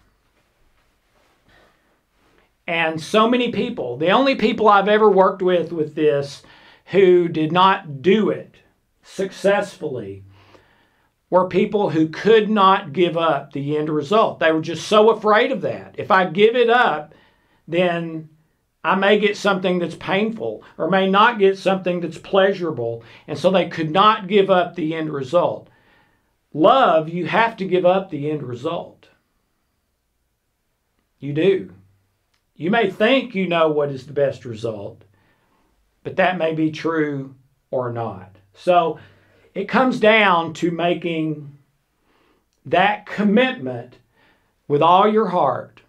And 2.66 3.00
so 3.00 3.28
many 3.28 3.50
people, 3.50 3.96
the 3.96 4.10
only 4.10 4.34
people 4.34 4.68
I've 4.68 4.88
ever 4.88 5.10
worked 5.10 5.40
with 5.40 5.72
with 5.72 5.94
this 5.94 6.42
who 6.86 7.28
did 7.28 7.52
not 7.52 8.02
do 8.02 8.30
it 8.30 8.56
successfully 9.02 10.22
were 11.30 11.48
people 11.48 11.90
who 11.90 12.08
could 12.08 12.48
not 12.48 12.92
give 12.92 13.16
up 13.16 13.52
the 13.52 13.76
end 13.76 13.90
result. 13.90 14.38
They 14.38 14.52
were 14.52 14.60
just 14.60 14.86
so 14.86 15.10
afraid 15.10 15.52
of 15.52 15.62
that. 15.62 15.94
If 15.98 16.10
I 16.10 16.26
give 16.26 16.56
it 16.56 16.70
up, 16.70 17.14
then 17.66 18.28
I 18.82 18.94
may 18.94 19.18
get 19.18 19.36
something 19.36 19.78
that's 19.78 19.96
painful 19.96 20.62
or 20.78 20.88
may 20.88 21.08
not 21.08 21.38
get 21.38 21.58
something 21.58 22.00
that's 22.00 22.18
pleasurable. 22.18 23.02
And 23.26 23.38
so 23.38 23.50
they 23.50 23.68
could 23.68 23.90
not 23.90 24.28
give 24.28 24.50
up 24.50 24.74
the 24.74 24.94
end 24.94 25.10
result. 25.10 25.68
Love, 26.58 27.08
you 27.08 27.24
have 27.24 27.56
to 27.56 27.64
give 27.64 27.86
up 27.86 28.10
the 28.10 28.28
end 28.28 28.42
result. 28.42 29.08
You 31.20 31.32
do. 31.32 31.72
You 32.56 32.68
may 32.68 32.90
think 32.90 33.32
you 33.32 33.46
know 33.46 33.68
what 33.68 33.92
is 33.92 34.06
the 34.06 34.12
best 34.12 34.44
result, 34.44 35.04
but 36.02 36.16
that 36.16 36.36
may 36.36 36.54
be 36.54 36.72
true 36.72 37.36
or 37.70 37.92
not. 37.92 38.34
So 38.54 38.98
it 39.54 39.68
comes 39.68 40.00
down 40.00 40.52
to 40.54 40.72
making 40.72 41.56
that 42.66 43.06
commitment 43.06 43.98
with 44.66 44.82
all 44.82 45.06
your 45.06 45.28
heart 45.28 45.82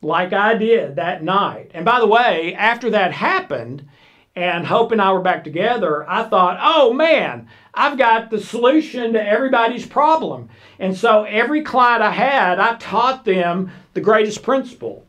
like 0.00 0.32
I 0.32 0.54
did 0.54 0.96
that 0.96 1.22
night. 1.22 1.70
And 1.74 1.84
by 1.84 2.00
the 2.00 2.08
way, 2.08 2.56
after 2.56 2.90
that 2.90 3.12
happened, 3.12 3.88
and 4.34 4.66
Hope 4.66 4.92
and 4.92 5.00
I 5.00 5.12
were 5.12 5.20
back 5.20 5.44
together, 5.44 6.08
I 6.08 6.24
thought, 6.24 6.58
oh 6.60 6.92
man, 6.92 7.48
I've 7.74 7.98
got 7.98 8.30
the 8.30 8.40
solution 8.40 9.12
to 9.12 9.22
everybody's 9.22 9.86
problem. 9.86 10.48
And 10.78 10.96
so 10.96 11.24
every 11.24 11.62
client 11.62 12.02
I 12.02 12.12
had, 12.12 12.58
I 12.58 12.76
taught 12.76 13.24
them 13.24 13.70
the 13.94 14.00
greatest 14.00 14.42
principle. 14.42 15.06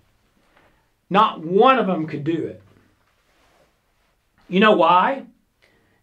Not 1.09 1.41
one 1.45 1.79
of 1.79 1.87
them 1.87 2.07
could 2.07 2.23
do 2.23 2.45
it. 2.47 2.61
You 4.49 4.59
know 4.59 4.73
why? 4.75 5.25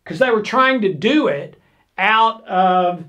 Because 0.03 0.19
they 0.19 0.31
were 0.31 0.43
trying 0.43 0.81
to 0.83 0.95
do 0.95 1.29
it 1.29 1.61
out 1.99 2.47
of 2.47 3.05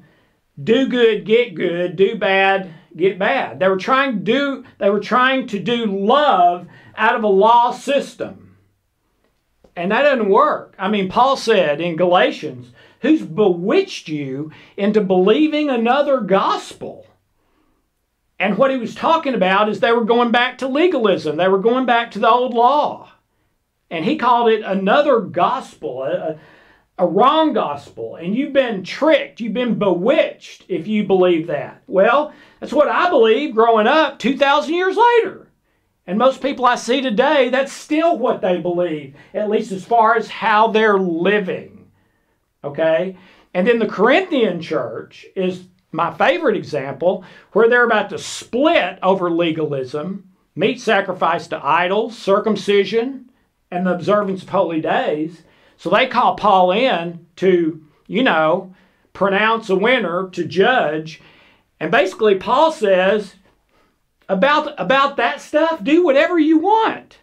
do 0.62 0.88
good, 0.88 1.26
get 1.26 1.56
good, 1.56 1.96
do 1.96 2.18
bad, 2.18 2.74
get 2.96 3.18
bad. 3.18 3.60
They 3.60 3.68
were 3.68 3.78
trying 3.78 4.14
to 4.14 4.20
do 4.20 4.66
they 4.78 4.90
were 4.90 5.00
trying 5.00 5.48
to 5.48 5.60
do 5.60 5.86
love 5.86 6.68
out 6.96 7.16
of 7.16 7.24
a 7.24 7.28
law 7.28 7.72
system. 7.72 8.51
And 9.76 9.92
that 9.92 10.04
doesn't 10.04 10.30
work. 10.30 10.76
I 10.78 10.90
mean, 10.90 11.10
Paul 11.10 11.38
said 11.38 11.80
in 11.80 11.96
Galatians, 11.96 12.72
who's 13.02 13.22
bewitched 13.22 14.08
you 14.08 14.52
into 14.76 15.02
believing 15.02 15.70
another 15.70 16.20
gospel? 16.20 17.08
And 18.40 18.58
what 18.58 18.72
he 18.72 18.78
was 18.78 18.96
talking 18.96 19.36
about 19.36 19.70
is 19.70 19.80
they 19.80 19.92
were 19.92 20.04
going 20.04 20.32
back 20.32 20.58
to 20.58 20.68
legalism. 20.68 21.38
They 21.38 21.48
were 21.48 21.60
going 21.60 21.86
back 21.86 22.12
to 22.12 22.20
the 22.20 22.30
old 22.30 22.54
law. 22.54 23.12
And 23.90 24.04
he 24.04 24.18
called 24.18 24.50
it 24.50 24.64
another 24.64 25.20
gospel, 25.20 26.04
a, 26.04 26.40
a 26.98 27.06
wrong 27.06 27.54
gospel. 27.54 28.16
And 28.16 28.36
you've 28.36 28.54
been 28.54 28.84
tricked. 28.84 29.42
You've 29.42 29.54
been 29.54 29.78
bewitched 29.78 30.66
if 30.70 30.88
you 30.88 31.04
believe 31.04 31.48
that. 31.48 31.84
Well, 31.88 32.34
that's 32.60 32.74
what 32.74 32.88
I 32.88 33.10
believe 33.10 33.54
growing 33.54 33.88
up 33.88 34.18
2,000 34.18 34.74
years 34.74 34.98
later. 34.98 35.51
And 36.08 36.18
most 36.18 36.42
people 36.42 36.66
I 36.66 36.76
see 36.76 37.02
today, 37.02 37.50
that's 37.50 37.72
still 37.72 38.18
what 38.18 38.42
they 38.42 38.58
believe, 38.58 39.16
at 39.34 39.50
least 39.50 39.72
as 39.72 39.86
far 39.86 40.16
as 40.16 40.28
how 40.28 40.68
they're 40.68 41.00
living. 41.00 41.92
Okay? 42.64 43.18
And 43.54 43.68
then 43.68 43.80
the 43.80 43.88
Corinthian 43.88 44.62
church 44.62 45.26
is 45.36 45.68
my 45.92 46.14
favorite 46.14 46.56
example 46.56 47.24
where 47.52 47.70
they're 47.70 47.86
about 47.86 48.10
to 48.10 48.18
split 48.18 48.98
over 49.04 49.30
legalism, 49.30 50.30
meat 50.56 50.80
sacrifice 50.80 51.48
to 51.48 51.66
idols, 51.66 52.18
circumcision, 52.18 53.30
and 53.70 53.86
the 53.86 53.94
observance 53.94 54.44
of 54.44 54.50
holy 54.50 54.82
days. 54.82 55.44
So 55.78 55.90
they 55.90 56.08
call 56.08 56.36
Paul 56.36 56.72
in 56.72 57.26
to, 57.38 57.84
you 58.08 58.24
know, 58.24 58.74
pronounce 59.14 59.70
a 59.70 59.76
winner, 59.76 60.30
to 60.30 60.46
judge. 60.46 61.22
And 61.80 61.92
basically, 61.92 62.36
Paul 62.36 62.72
says 62.72 63.36
about, 64.32 64.74
about 64.80 65.18
that 65.18 65.42
stuff, 65.42 65.84
do 65.84 66.04
whatever 66.04 66.40
you 66.40 66.58
want. 66.58 67.20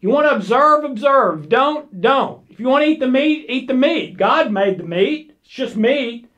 You 0.00 0.10
want 0.10 0.28
to 0.28 0.34
observe, 0.34 0.84
observe. 0.84 1.48
Don't, 1.48 2.00
don't. 2.00 2.44
If 2.50 2.60
you 2.60 2.68
want 2.68 2.84
to 2.84 2.90
eat 2.90 3.00
the 3.00 3.08
meat, 3.08 3.46
eat 3.48 3.66
the 3.66 3.74
meat. 3.74 4.16
God 4.16 4.52
made 4.52 4.78
the 4.78 4.84
meat. 4.84 5.36
It's 5.42 5.50
just 5.50 5.76
meat. 5.76 6.28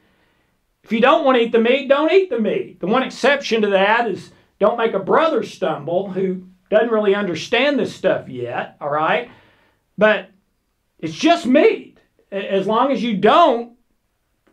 If 0.85 0.93
you 0.93 1.01
don't 1.01 1.25
want 1.25 1.39
to 1.39 1.45
eat 1.45 1.53
the 1.53 1.61
meat, 1.61 1.89
don't 1.89 2.13
eat 2.13 2.31
the 2.31 2.41
meat. 2.41 2.81
The 2.81 2.87
one 2.87 3.03
exception 3.03 3.63
to 3.63 3.71
that 3.71 4.09
is 4.09 4.31
don't 4.59 4.79
make 4.79 4.95
a 4.95 5.01
brother 5.01 5.43
stumble 5.43 6.11
who 6.11 6.45
doesn't 6.71 6.91
really 6.91 7.15
understand 7.15 7.79
this 7.79 7.95
stuff 7.95 8.29
yet, 8.29 8.77
all 8.81 8.91
right? 8.91 9.31
But 9.99 10.31
it's 10.99 11.15
just 11.15 11.47
meat. 11.47 11.99
As 12.31 12.67
long 12.67 12.93
as 12.93 13.03
you 13.03 13.17
don't 13.17 13.77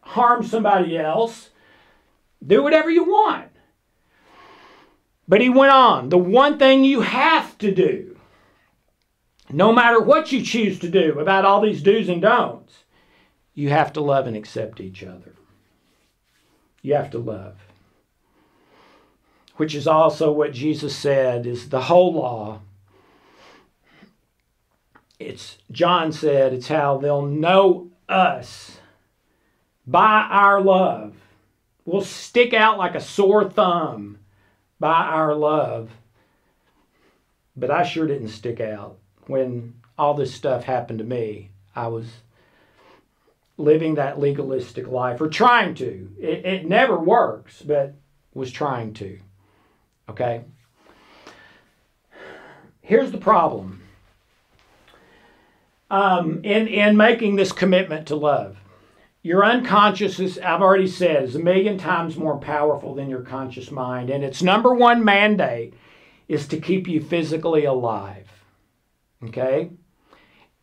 harm 0.02 0.44
somebody 0.44 0.98
else, 0.98 1.50
do 2.46 2.64
whatever 2.64 2.90
you 2.90 3.06
want. 3.06 3.50
But 5.30 5.42
he 5.42 5.50
went 5.50 5.72
on, 5.72 6.10
the 6.10 6.18
one 6.18 6.58
thing 6.58 6.84
you 6.84 7.02
have 7.02 7.56
to 7.60 7.72
do, 7.72 8.18
no 9.52 9.72
matter 9.72 10.02
what 10.02 10.32
you 10.32 10.42
choose 10.42 10.80
to 10.80 10.90
do 10.90 11.20
about 11.20 11.46
all 11.46 11.62
these 11.62 11.84
do's 11.84 12.10
and 12.10 12.20
don'ts, 12.20 12.84
you 13.54 13.70
have 13.70 13.94
to 13.94 14.02
love 14.02 14.26
and 14.26 14.36
accept 14.36 14.82
each 14.82 15.04
other. 15.04 15.36
You 16.82 16.96
have 16.96 17.12
to 17.12 17.20
love. 17.20 17.58
Which 19.58 19.76
is 19.76 19.86
also 19.86 20.32
what 20.32 20.52
Jesus 20.52 20.96
said 20.96 21.46
is 21.46 21.70
the 21.70 21.82
whole 21.82 22.14
law. 22.14 22.62
It's 25.20 25.60
John 25.72 26.12
said 26.12 26.54
it's 26.54 26.70
how 26.70 26.98
they'll 26.98 27.22
know 27.26 27.92
us 28.08 28.80
by 29.86 30.28
our 30.32 30.60
love. 30.60 31.18
We'll 31.86 32.02
stick 32.02 32.56
out 32.56 32.80
like 32.80 32.96
a 32.96 33.02
sore 33.02 33.48
thumb 33.48 34.20
by 34.80 35.04
our 35.04 35.36
love. 35.36 35.92
But 37.56 37.72
I 37.72 37.84
sure 37.84 38.08
didn't 38.08 38.30
stick 38.30 38.60
out 38.60 38.98
when 39.28 39.76
all 39.98 40.14
this 40.14 40.34
stuff 40.34 40.64
happened 40.64 41.00
to 41.00 41.06
me. 41.06 41.52
I 41.76 41.88
was 41.88 42.08
living 43.58 43.96
that 43.96 44.20
legalistic 44.20 44.88
life 44.88 45.20
or 45.20 45.28
trying 45.28 45.76
to. 45.76 46.10
It, 46.20 46.46
it 46.46 46.66
never 46.68 46.98
works, 46.98 47.62
but 47.62 47.96
was 48.34 48.52
trying 48.52 48.94
to. 48.96 49.20
Okay? 50.10 50.46
Here's 52.82 53.12
the 53.12 53.18
problem 53.18 53.84
um, 55.92 56.42
in, 56.44 56.68
in 56.68 56.98
making 56.98 57.36
this 57.36 57.52
commitment 57.52 58.08
to 58.08 58.16
love. 58.16 58.58
Your 59.22 59.44
unconscious, 59.44 60.20
is, 60.20 60.40
I've 60.40 60.62
already 60.62 60.88
said, 60.88 61.24
is 61.24 61.36
a 61.36 61.40
million 61.40 61.78
times 61.78 62.16
more 62.16 62.38
powerful 62.38 62.96
than 62.96 63.10
your 63.10 63.22
conscious 63.22 63.70
mind. 63.70 64.10
And 64.10 64.24
its 64.24 64.42
number 64.42 64.74
one 64.74 65.04
mandate 65.04 65.74
is 66.30 66.48
to 66.48 66.60
keep 66.60 66.88
you 66.88 67.02
physically 67.02 67.66
alive. 67.66 68.28
Okay? 69.26 69.72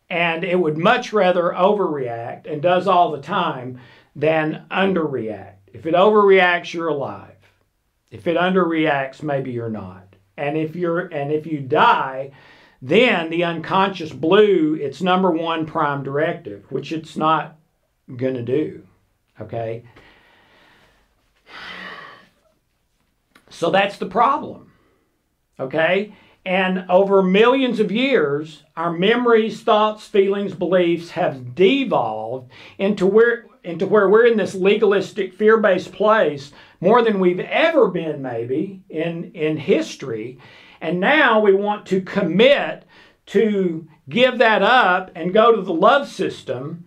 And 0.08 0.44
it 0.44 0.58
would 0.58 0.78
much 0.78 1.12
rather 1.12 1.52
overreact 1.54 2.50
and 2.50 2.62
does 2.62 2.86
all 2.86 3.12
the 3.12 3.20
time 3.20 3.80
than 4.14 4.64
underreact. 4.70 5.56
If 5.66 5.84
it 5.84 5.94
overreacts, 5.94 6.72
you're 6.72 6.88
alive. 6.88 7.36
If 8.10 8.26
it 8.26 8.36
underreacts, 8.38 9.22
maybe 9.22 9.50
you're 9.50 9.68
not. 9.68 10.16
And 10.38 10.56
if 10.56 10.76
you're 10.76 11.06
and 11.06 11.32
if 11.32 11.46
you 11.46 11.60
die, 11.60 12.30
then 12.80 13.30
the 13.30 13.44
unconscious 13.44 14.12
blew 14.12 14.74
its 14.74 15.02
number 15.02 15.30
one 15.30 15.66
prime 15.66 16.02
directive, 16.02 16.70
which 16.70 16.92
it's 16.92 17.16
not 17.16 17.55
going 18.14 18.34
to 18.34 18.42
do. 18.42 18.86
Okay? 19.40 19.84
So 23.50 23.70
that's 23.70 23.96
the 23.96 24.06
problem. 24.06 24.72
Okay? 25.58 26.14
And 26.44 26.84
over 26.88 27.22
millions 27.22 27.80
of 27.80 27.90
years, 27.90 28.62
our 28.76 28.92
memories, 28.92 29.62
thoughts, 29.62 30.06
feelings, 30.06 30.54
beliefs 30.54 31.10
have 31.10 31.56
devolved 31.56 32.52
into 32.78 33.06
where, 33.06 33.46
into 33.64 33.86
where 33.86 34.08
we're 34.08 34.26
in 34.26 34.36
this 34.36 34.54
legalistic, 34.54 35.34
fear 35.34 35.58
based 35.58 35.90
place 35.90 36.52
more 36.80 37.02
than 37.02 37.18
we've 37.18 37.40
ever 37.40 37.88
been, 37.88 38.22
maybe, 38.22 38.82
in, 38.88 39.32
in 39.32 39.56
history. 39.56 40.38
And 40.80 41.00
now 41.00 41.40
we 41.40 41.52
want 41.52 41.86
to 41.86 42.00
commit 42.00 42.84
to 43.26 43.88
give 44.08 44.38
that 44.38 44.62
up 44.62 45.10
and 45.16 45.34
go 45.34 45.56
to 45.56 45.62
the 45.62 45.72
love 45.72 46.08
system 46.08 46.84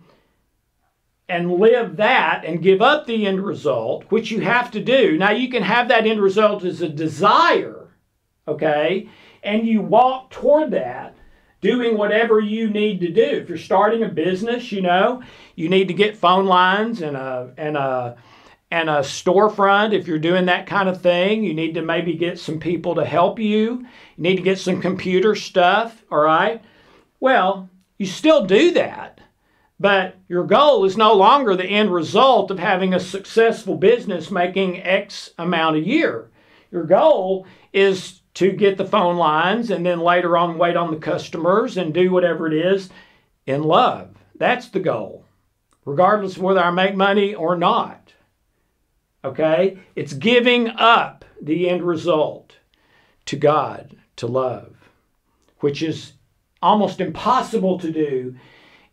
and 1.30 1.54
live 1.54 1.96
that 1.96 2.44
and 2.44 2.62
give 2.62 2.82
up 2.82 3.06
the 3.06 3.26
end 3.26 3.44
result, 3.44 4.04
which 4.10 4.30
you 4.30 4.40
have 4.40 4.70
to 4.72 4.80
do. 4.80 5.16
Now, 5.16 5.30
you 5.30 5.48
can 5.48 5.62
have 5.62 5.88
that 5.88 6.06
end 6.06 6.20
result 6.20 6.64
as 6.64 6.82
a 6.82 6.88
desire, 6.88 7.88
okay? 8.46 9.08
and 9.42 9.66
you 9.66 9.80
walk 9.80 10.30
toward 10.30 10.70
that 10.72 11.16
doing 11.60 11.96
whatever 11.96 12.40
you 12.40 12.70
need 12.70 13.00
to 13.00 13.10
do. 13.10 13.22
If 13.22 13.48
you're 13.48 13.58
starting 13.58 14.02
a 14.02 14.08
business, 14.08 14.72
you 14.72 14.80
know, 14.80 15.22
you 15.56 15.68
need 15.68 15.88
to 15.88 15.94
get 15.94 16.16
phone 16.16 16.46
lines 16.46 17.02
and 17.02 17.16
a 17.16 17.52
and 17.56 17.76
a 17.76 18.16
and 18.70 18.88
a 18.88 19.00
storefront 19.00 19.92
if 19.92 20.06
you're 20.06 20.18
doing 20.18 20.46
that 20.46 20.66
kind 20.66 20.88
of 20.88 21.00
thing. 21.00 21.42
You 21.42 21.54
need 21.54 21.74
to 21.74 21.82
maybe 21.82 22.14
get 22.14 22.38
some 22.38 22.60
people 22.60 22.94
to 22.94 23.04
help 23.04 23.38
you. 23.38 23.80
You 23.80 23.86
need 24.16 24.36
to 24.36 24.42
get 24.42 24.58
some 24.58 24.80
computer 24.80 25.34
stuff, 25.34 26.04
all 26.10 26.20
right? 26.20 26.62
Well, 27.18 27.68
you 27.98 28.06
still 28.06 28.46
do 28.46 28.70
that. 28.72 29.20
But 29.80 30.16
your 30.28 30.44
goal 30.44 30.84
is 30.84 30.98
no 30.98 31.14
longer 31.14 31.56
the 31.56 31.64
end 31.64 31.90
result 31.90 32.50
of 32.50 32.58
having 32.58 32.92
a 32.92 33.00
successful 33.00 33.76
business 33.76 34.30
making 34.30 34.82
X 34.82 35.30
amount 35.38 35.76
a 35.76 35.80
year. 35.80 36.30
Your 36.70 36.84
goal 36.84 37.46
is 37.72 38.20
to 38.34 38.52
get 38.52 38.76
the 38.76 38.84
phone 38.84 39.16
lines 39.16 39.70
and 39.70 39.84
then 39.84 40.00
later 40.00 40.36
on 40.36 40.58
wait 40.58 40.76
on 40.76 40.90
the 40.90 40.98
customers 40.98 41.78
and 41.78 41.94
do 41.94 42.12
whatever 42.12 42.46
it 42.46 42.52
is 42.52 42.90
in 43.46 43.64
love. 43.64 44.10
That's 44.36 44.68
the 44.68 44.80
goal, 44.80 45.24
regardless 45.86 46.36
of 46.36 46.42
whether 46.42 46.60
I 46.60 46.70
make 46.70 46.94
money 46.94 47.34
or 47.34 47.56
not. 47.56 48.12
Okay? 49.24 49.78
It's 49.96 50.12
giving 50.12 50.68
up 50.68 51.24
the 51.40 51.70
end 51.70 51.82
result 51.82 52.58
to 53.26 53.36
God, 53.36 53.96
to 54.16 54.26
love, 54.26 54.76
which 55.60 55.82
is 55.82 56.12
almost 56.60 57.00
impossible 57.00 57.78
to 57.78 57.90
do 57.90 58.36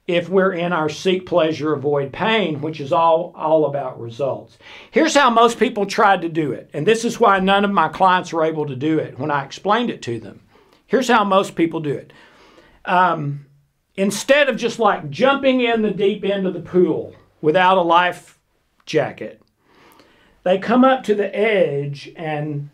if 0.07 0.29
we're 0.29 0.53
in 0.53 0.71
our 0.71 0.87
seek 0.87 1.25
pleasure, 1.25 1.73
avoid 1.73 2.13
pain, 2.13 2.61
which 2.61 2.79
is 2.79 2.93
all, 2.93 3.33
all 3.35 3.65
about 3.65 3.99
results. 3.99 4.57
Here's 4.89 5.13
how 5.13 5.29
most 5.29 5.59
people 5.59 5.85
tried 5.85 6.21
to 6.21 6.29
do 6.29 6.53
it, 6.53 6.69
and 6.73 6.87
this 6.87 7.03
is 7.03 7.19
why 7.19 7.39
none 7.39 7.65
of 7.65 7.71
my 7.71 7.89
clients 7.89 8.31
were 8.31 8.45
able 8.45 8.65
to 8.67 8.75
do 8.75 8.99
it 8.99 9.19
when 9.19 9.29
I 9.29 9.43
explained 9.43 9.89
it 9.89 10.01
to 10.03 10.19
them. 10.19 10.41
Here's 10.87 11.09
how 11.09 11.25
most 11.25 11.55
people 11.55 11.81
do 11.81 11.93
it. 11.93 12.13
Um, 12.85 13.47
instead 13.95 14.47
of 14.47 14.55
just 14.55 14.79
like 14.79 15.09
jumping 15.09 15.59
in 15.59 15.81
the 15.81 15.91
deep 15.91 16.23
end 16.23 16.47
of 16.47 16.53
the 16.53 16.61
pool 16.61 17.13
without 17.41 17.77
a 17.77 17.81
life 17.81 18.39
jacket, 18.85 19.41
they 20.43 20.57
come 20.57 20.85
up 20.85 21.03
to 21.03 21.15
the 21.15 21.35
edge 21.35 22.09
and 22.15 22.69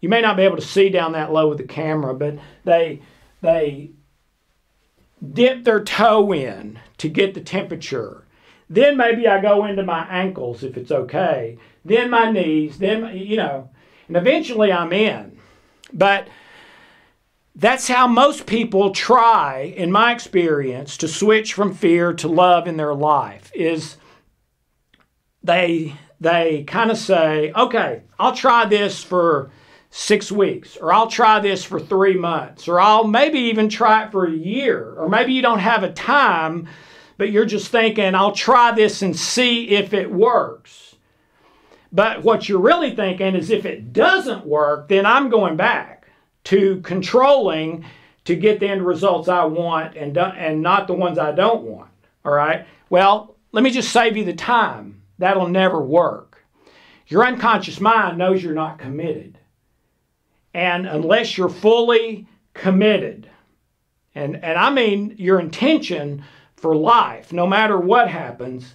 you 0.00 0.08
may 0.08 0.22
not 0.22 0.38
be 0.38 0.44
able 0.44 0.56
to 0.56 0.62
see 0.62 0.88
down 0.88 1.12
that 1.12 1.30
low 1.30 1.48
with 1.48 1.58
the 1.58 1.64
camera, 1.64 2.14
but 2.14 2.38
they 2.64 3.02
they 3.42 3.90
dip 5.32 5.64
their 5.64 5.82
toe 5.82 6.32
in 6.32 6.78
to 6.98 7.08
get 7.08 7.34
the 7.34 7.40
temperature. 7.40 8.24
Then 8.68 8.96
maybe 8.96 9.28
I 9.28 9.40
go 9.40 9.64
into 9.64 9.82
my 9.82 10.06
ankles 10.08 10.62
if 10.62 10.76
it's 10.76 10.90
okay. 10.90 11.58
Then 11.84 12.10
my 12.10 12.30
knees, 12.30 12.78
then, 12.78 13.16
you 13.16 13.36
know, 13.36 13.70
and 14.08 14.16
eventually 14.16 14.72
I'm 14.72 14.92
in. 14.92 15.38
But 15.92 16.28
that's 17.54 17.88
how 17.88 18.06
most 18.06 18.46
people 18.46 18.90
try, 18.90 19.72
in 19.76 19.90
my 19.90 20.12
experience, 20.12 20.96
to 20.98 21.08
switch 21.08 21.54
from 21.54 21.74
fear 21.74 22.12
to 22.14 22.28
love 22.28 22.66
in 22.66 22.76
their 22.76 22.94
life 22.94 23.50
is 23.54 23.96
they 25.42 25.94
they 26.20 26.64
kind 26.64 26.90
of 26.90 26.98
say, 26.98 27.52
okay, 27.52 28.02
I'll 28.18 28.34
try 28.34 28.64
this 28.66 29.02
for 29.02 29.50
six 29.96 30.30
weeks, 30.30 30.76
or 30.76 30.92
I'll 30.92 31.06
try 31.06 31.40
this 31.40 31.64
for 31.64 31.80
three 31.80 32.18
months, 32.18 32.68
or 32.68 32.78
I'll 32.78 33.06
maybe 33.06 33.38
even 33.38 33.70
try 33.70 34.04
it 34.04 34.12
for 34.12 34.26
a 34.26 34.30
year, 34.30 34.92
or 34.94 35.08
maybe 35.08 35.32
you 35.32 35.40
don't 35.40 35.58
have 35.58 35.82
a 35.82 35.92
time, 35.92 36.68
but 37.16 37.30
you're 37.30 37.46
just 37.46 37.70
thinking, 37.70 38.14
I'll 38.14 38.32
try 38.32 38.72
this 38.72 39.00
and 39.00 39.16
see 39.16 39.70
if 39.70 39.94
it 39.94 40.12
works. 40.12 40.96
But 41.90 42.22
what 42.22 42.46
you're 42.46 42.60
really 42.60 42.94
thinking 42.94 43.34
is 43.34 43.48
if 43.50 43.64
it 43.64 43.94
doesn't 43.94 44.44
work, 44.44 44.88
then 44.88 45.06
I'm 45.06 45.30
going 45.30 45.56
back 45.56 46.08
to 46.44 46.82
controlling 46.82 47.86
to 48.26 48.36
get 48.36 48.60
the 48.60 48.68
end 48.68 48.86
results 48.86 49.28
I 49.28 49.46
want 49.46 49.96
and, 49.96 50.18
and 50.18 50.60
not 50.60 50.88
the 50.88 50.92
ones 50.92 51.18
I 51.18 51.32
don't 51.32 51.62
want. 51.62 51.90
All 52.22 52.32
right? 52.32 52.66
Well, 52.90 53.34
let 53.52 53.64
me 53.64 53.70
just 53.70 53.92
save 53.92 54.18
you 54.18 54.26
the 54.26 54.34
time. 54.34 55.00
That'll 55.18 55.48
never 55.48 55.80
work. 55.80 56.44
Your 57.06 57.24
unconscious 57.24 57.80
mind 57.80 58.18
knows 58.18 58.42
you're 58.42 58.52
not 58.52 58.78
committed. 58.78 59.35
And 60.56 60.86
unless 60.86 61.36
you're 61.36 61.50
fully 61.50 62.26
committed, 62.54 63.28
and, 64.14 64.42
and 64.42 64.58
I 64.58 64.70
mean 64.70 65.14
your 65.18 65.38
intention 65.38 66.24
for 66.54 66.74
life, 66.74 67.30
no 67.30 67.46
matter 67.46 67.78
what 67.78 68.08
happens, 68.08 68.74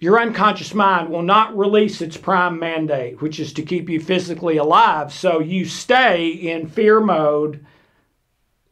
your 0.00 0.20
unconscious 0.20 0.74
mind 0.74 1.08
will 1.08 1.22
not 1.22 1.56
release 1.56 2.02
its 2.02 2.16
prime 2.16 2.58
mandate, 2.58 3.22
which 3.22 3.38
is 3.38 3.52
to 3.52 3.62
keep 3.62 3.88
you 3.88 4.00
physically 4.00 4.56
alive. 4.56 5.12
So 5.12 5.38
you 5.38 5.66
stay 5.66 6.30
in 6.30 6.66
fear 6.66 6.98
mode, 6.98 7.64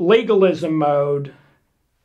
legalism 0.01 0.75
mode, 0.75 1.33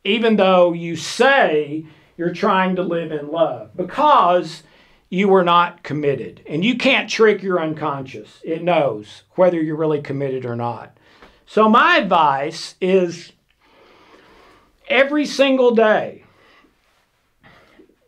even 0.04 0.36
though 0.36 0.72
you 0.72 0.94
say 0.94 1.84
you're 2.16 2.32
trying 2.32 2.76
to 2.76 2.82
live 2.84 3.10
in 3.10 3.32
love 3.32 3.76
because 3.76 4.62
you 5.10 5.28
were 5.28 5.44
not 5.44 5.82
committed. 5.82 6.42
And 6.46 6.64
you 6.64 6.76
can't 6.76 7.08
trick 7.08 7.42
your 7.42 7.60
unconscious, 7.60 8.40
it 8.44 8.62
knows 8.62 9.22
whether 9.34 9.60
you're 9.60 9.76
really 9.76 10.02
committed 10.02 10.44
or 10.44 10.56
not. 10.56 10.96
So, 11.46 11.68
my 11.68 11.96
advice 11.96 12.74
is 12.80 13.32
every 14.88 15.24
single 15.24 15.74
day, 15.74 16.24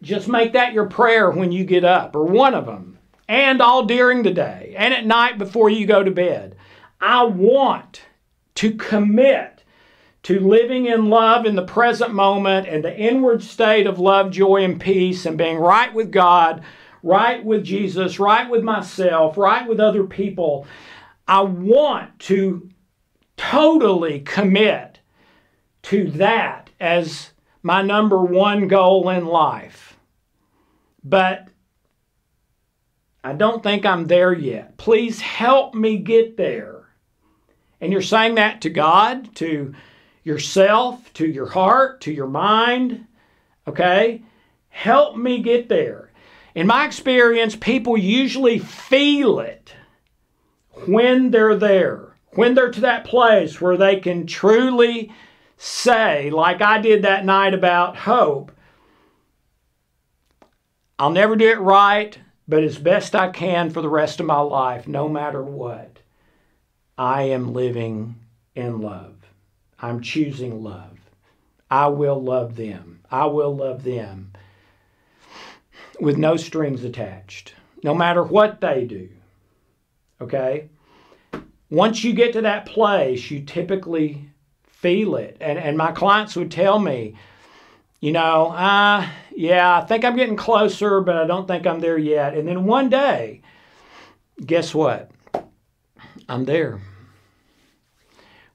just 0.03 0.29
make 0.29 0.53
that 0.53 0.73
your 0.73 0.87
prayer 0.87 1.31
when 1.31 1.53
you 1.53 1.65
get 1.65 1.85
up, 1.85 2.15
or 2.15 2.25
one 2.25 2.55
of 2.55 2.67
them, 2.67 2.99
and 3.29 3.61
all 3.61 3.85
during 3.85 4.23
the 4.23 4.33
day, 4.33 4.75
and 4.77 4.93
at 4.93 5.07
night 5.07 5.39
before 5.39 5.71
you 5.71 5.87
go 5.87 6.03
to 6.03 6.11
bed. 6.11 6.57
I 7.01 7.25
want 7.25 8.03
to 8.57 8.75
commit 8.75 9.63
to 10.23 10.39
living 10.39 10.87
in 10.87 11.09
love 11.09 11.47
in 11.47 11.55
the 11.55 11.63
present 11.65 12.13
moment 12.13 12.69
and 12.69 12.85
the 12.85 12.95
inward 12.95 13.43
state 13.43 13.87
of 13.87 13.99
love, 13.99 14.31
joy, 14.31 14.63
and 14.63 14.79
peace, 14.79 15.25
and 15.25 15.39
being 15.39 15.57
right 15.57 15.93
with 15.95 16.13
God, 16.13 16.63
right 17.03 17.45
with 17.45 17.65
Jesus, 17.65 18.19
right 18.19 18.49
with 18.49 18.63
myself, 18.63 19.37
right 19.37 19.67
with 19.67 19.81
other 19.81 20.05
people. 20.05 20.67
I 21.27 21.43
want 21.43 22.19
to 22.21 22.69
totally 23.37 24.21
commit 24.21 25.01
to 25.83 26.11
that 26.13 26.71
as 26.79 27.31
my 27.63 27.83
number 27.83 28.23
one 28.23 28.69
goal 28.69 29.09
in 29.09 29.27
life. 29.27 29.97
But 31.03 31.49
I 33.23 33.33
don't 33.33 33.63
think 33.63 33.85
I'm 33.85 34.07
there 34.07 34.33
yet. 34.33 34.77
Please 34.77 35.21
help 35.21 35.75
me 35.75 35.99
get 35.99 36.37
there. 36.37 36.89
And 37.81 37.93
you're 37.93 38.03
saying 38.03 38.35
that 38.35 38.61
to 38.63 38.71
God, 38.71 39.35
to 39.37 39.75
yourself, 40.23 41.13
to 41.15 41.27
your 41.27 41.47
heart, 41.47 42.03
to 42.03 42.13
your 42.13 42.27
mind. 42.27 43.07
Okay? 43.67 44.23
Help 44.69 45.17
me 45.17 45.43
get 45.43 45.69
there. 45.69 46.10
In 46.55 46.67
my 46.67 46.85
experience, 46.85 47.55
people 47.55 47.97
usually 47.97 48.59
feel 48.59 49.39
it 49.39 49.75
when 50.87 51.31
they're 51.31 51.57
there, 51.57 52.17
when 52.31 52.55
they're 52.55 52.73
to 52.73 52.81
that 52.81 53.05
place 53.05 53.61
where 53.61 53.77
they 53.77 53.97
can 54.01 54.27
truly 54.27 55.13
say, 55.57 56.31
like 56.31 56.61
I 56.61 56.81
did 56.81 57.03
that 57.03 57.25
night 57.25 57.55
about 57.55 57.97
hope, 57.97 58.53
I'll 60.99 61.11
never 61.11 61.37
do 61.37 61.49
it 61.49 61.61
right, 61.61 62.19
but 62.49 62.65
as 62.65 62.79
best 62.79 63.15
I 63.15 63.31
can 63.31 63.71
for 63.71 63.81
the 63.81 63.89
rest 63.89 64.21
of 64.21 64.27
my 64.27 64.41
life, 64.41 64.89
no 64.89 65.09
matter 65.09 65.43
what, 65.43 65.99
I 66.99 67.23
am 67.23 67.55
living 67.55 68.17
in 68.55 68.81
love. 68.81 69.15
I'm 69.79 70.01
choosing 70.03 70.63
love. 70.63 70.99
I 71.71 71.87
will 71.87 72.21
love 72.23 72.57
them. 72.57 73.01
I 73.11 73.27
will 73.27 73.55
love 73.55 73.85
them 73.85 74.30
with 76.01 76.17
no 76.17 76.37
strings 76.37 76.85
attached, 76.85 77.55
no 77.83 77.95
matter 77.95 78.23
what 78.23 78.61
they 78.61 78.85
do. 78.85 79.09
Okay? 80.21 80.69
Once 81.71 82.03
you 82.03 82.13
get 82.13 82.33
to 82.33 82.43
that 82.43 82.67
place, 82.67 83.31
you 83.31 83.43
typically 83.43 84.29
feel 84.67 85.17
it. 85.17 85.37
And, 85.41 85.59
and 85.59 85.77
my 85.77 85.93
clients 85.93 86.37
would 86.37 86.51
tell 86.51 86.79
me, 86.79 87.17
you 88.01 88.13
know, 88.13 88.49
uh, 88.49 89.07
yeah, 89.37 89.79
I 89.79 89.85
think 89.85 90.05
I'm 90.05 90.17
getting 90.17 90.37
closer, 90.37 91.01
but 91.01 91.17
I 91.17 91.27
don't 91.27 91.47
think 91.47 91.67
I'm 91.67 91.81
there 91.81 91.99
yet. 91.99 92.35
And 92.35 92.49
then 92.49 92.65
one 92.65 92.89
day, 92.89 93.43
guess 94.45 94.75
what? 94.75 95.11
I'm 96.29 96.45
there. 96.45 96.81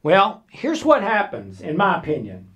Well, 0.02 0.44
here's 0.50 0.84
what 0.84 1.02
happens, 1.02 1.62
in 1.62 1.78
my 1.78 1.98
opinion. 1.98 2.50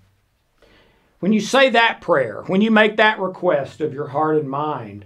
When 1.19 1.34
you 1.34 1.41
say 1.41 1.69
that 1.69 2.01
prayer, 2.01 2.43
when 2.47 2.62
you 2.62 2.71
make 2.71 2.97
that 2.97 3.19
request 3.19 3.82
of 3.82 3.93
your 3.93 4.08
heart 4.08 4.38
and 4.38 4.49
mind, 4.49 5.05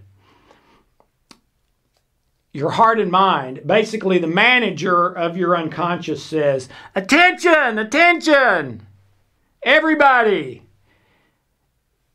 your 2.52 2.72
heart 2.72 3.00
and 3.00 3.12
mind, 3.12 3.62
basically 3.66 4.20
the 4.20 4.28
manager 4.28 5.08
of 5.08 5.36
your 5.36 5.58
unconscious 5.58 6.24
says, 6.24 6.70
Attention, 6.94 7.80
attention, 7.80 8.86
everybody. 9.64 10.62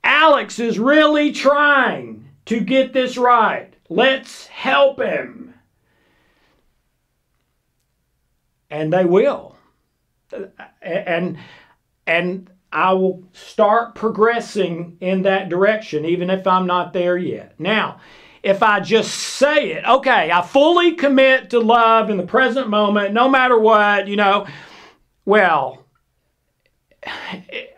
Alex 0.04 0.60
is 0.60 0.78
really 0.78 1.32
trying 1.32 2.28
to 2.46 2.60
get 2.60 2.92
this 2.92 3.18
right. 3.18 3.74
Let's 3.88 4.46
help 4.46 5.00
him. 5.00 5.54
And 8.70 8.92
they 8.92 9.04
will 9.04 9.58
and 10.82 11.38
and 12.06 12.50
I 12.72 12.92
will 12.92 13.24
start 13.32 13.94
progressing 13.94 14.98
in 15.00 15.22
that 15.22 15.48
direction, 15.48 16.04
even 16.04 16.28
if 16.30 16.46
I'm 16.46 16.66
not 16.66 16.92
there 16.92 17.16
yet. 17.16 17.58
Now, 17.58 18.00
if 18.42 18.62
I 18.62 18.80
just 18.80 19.14
say 19.14 19.72
it, 19.72 19.84
okay, 19.86 20.30
I 20.30 20.42
fully 20.42 20.94
commit 20.94 21.50
to 21.50 21.60
love 21.60 22.10
in 22.10 22.16
the 22.16 22.26
present 22.26 22.68
moment, 22.68 23.14
no 23.14 23.28
matter 23.28 23.58
what, 23.58 24.06
you 24.06 24.16
know, 24.16 24.46
well, 25.24 25.84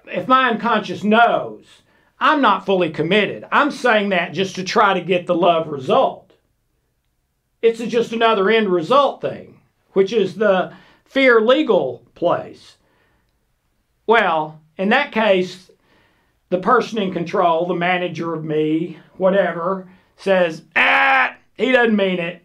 if 0.07 0.27
my 0.29 0.51
unconscious 0.51 1.05
knows 1.05 1.65
I'm 2.19 2.43
not 2.43 2.67
fully 2.67 2.91
committed, 2.91 3.47
I'm 3.51 3.71
saying 3.71 4.11
that 4.11 4.33
just 4.33 4.57
to 4.57 4.65
try 4.65 4.95
to 4.95 5.01
get 5.01 5.27
the 5.27 5.35
love 5.35 5.69
result. 5.69 6.33
It's 7.63 7.81
just 7.81 8.13
another 8.13 8.51
end 8.51 8.69
result 8.69 9.21
thing, 9.21 9.61
which 9.93 10.13
is 10.13 10.35
the 10.35 10.75
fear 11.05 11.41
legal 11.41 12.03
place. 12.15 12.77
Well, 14.07 14.60
in 14.81 14.89
that 14.89 15.13
case, 15.13 15.71
the 16.49 16.59
person 16.59 16.99
in 16.99 17.13
control, 17.13 17.67
the 17.67 17.75
manager 17.75 18.33
of 18.33 18.45
me, 18.45 18.99
whatever, 19.19 19.91
says, 20.17 20.63
ah, 20.75 21.35
he 21.55 21.71
doesn't 21.71 21.95
mean 21.95 22.19
it. 22.19 22.43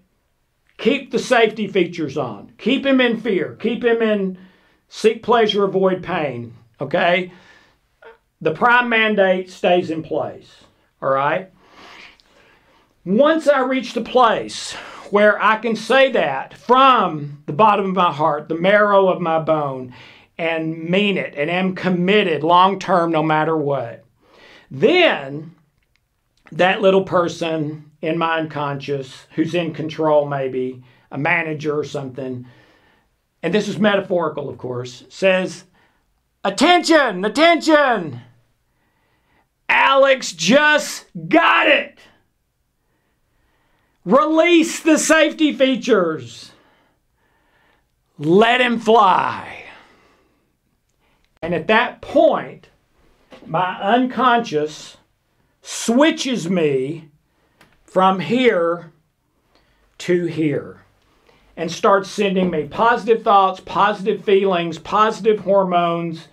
Keep 0.77 1.11
the 1.11 1.19
safety 1.19 1.67
features 1.67 2.17
on. 2.17 2.51
Keep 2.57 2.85
him 2.85 2.99
in 2.99 3.21
fear. 3.21 3.55
Keep 3.57 3.85
him 3.85 4.01
in 4.01 4.37
seek 4.89 5.23
pleasure, 5.23 5.63
avoid 5.63 6.03
pain. 6.03 6.53
Okay? 6.81 7.31
The 8.41 8.51
prime 8.51 8.89
mandate 8.89 9.49
stays 9.49 9.89
in 9.89 10.03
place. 10.03 10.57
All 11.01 11.09
right? 11.09 11.49
Once 13.05 13.47
I 13.47 13.61
reach 13.61 13.93
the 13.93 14.01
place 14.01 14.73
where 15.09 15.41
I 15.41 15.55
can 15.57 15.77
say 15.77 16.11
that 16.11 16.53
from 16.53 17.43
the 17.45 17.53
bottom 17.53 17.85
of 17.85 17.95
my 17.95 18.11
heart, 18.11 18.49
the 18.49 18.55
marrow 18.55 19.07
of 19.07 19.21
my 19.21 19.39
bone, 19.39 19.93
and 20.37 20.89
mean 20.89 21.17
it 21.17 21.33
and 21.35 21.49
am 21.49 21.75
committed 21.75 22.43
long 22.43 22.79
term 22.79 23.11
no 23.11 23.23
matter 23.23 23.55
what, 23.55 24.03
then 24.69 25.55
that 26.51 26.81
little 26.81 27.03
person 27.03 27.91
in 28.01 28.17
my 28.17 28.39
unconscious 28.39 29.25
who's 29.35 29.55
in 29.55 29.73
control, 29.73 30.27
maybe 30.27 30.83
a 31.11 31.17
manager 31.17 31.77
or 31.77 31.83
something, 31.83 32.45
and 33.41 33.53
this 33.53 33.67
is 33.67 33.77
metaphorical, 33.77 34.49
of 34.49 34.57
course, 34.57 35.03
says, 35.09 35.65
Attention, 36.43 37.23
attention! 37.25 38.21
Alex 39.69 40.31
just 40.31 41.05
got 41.27 41.67
it! 41.67 41.97
Release 44.03 44.79
the 44.79 44.99
safety 44.99 45.53
features. 45.53 46.51
Let 48.19 48.61
him 48.61 48.79
fly. 48.79 49.64
And 51.45 51.53
at 51.53 51.67
that 51.67 52.01
point, 52.01 52.69
my 53.45 53.79
unconscious 53.79 54.97
switches 55.61 56.49
me 56.49 57.09
from 57.83 58.19
here 58.19 58.91
to 59.99 60.25
here 60.25 60.81
and 61.55 61.71
starts 61.71 62.09
sending 62.09 62.49
me 62.49 62.63
positive 62.63 63.21
thoughts, 63.21 63.59
positive 63.59 64.25
feelings, 64.25 64.79
positive 64.79 65.41
hormones, 65.41 66.29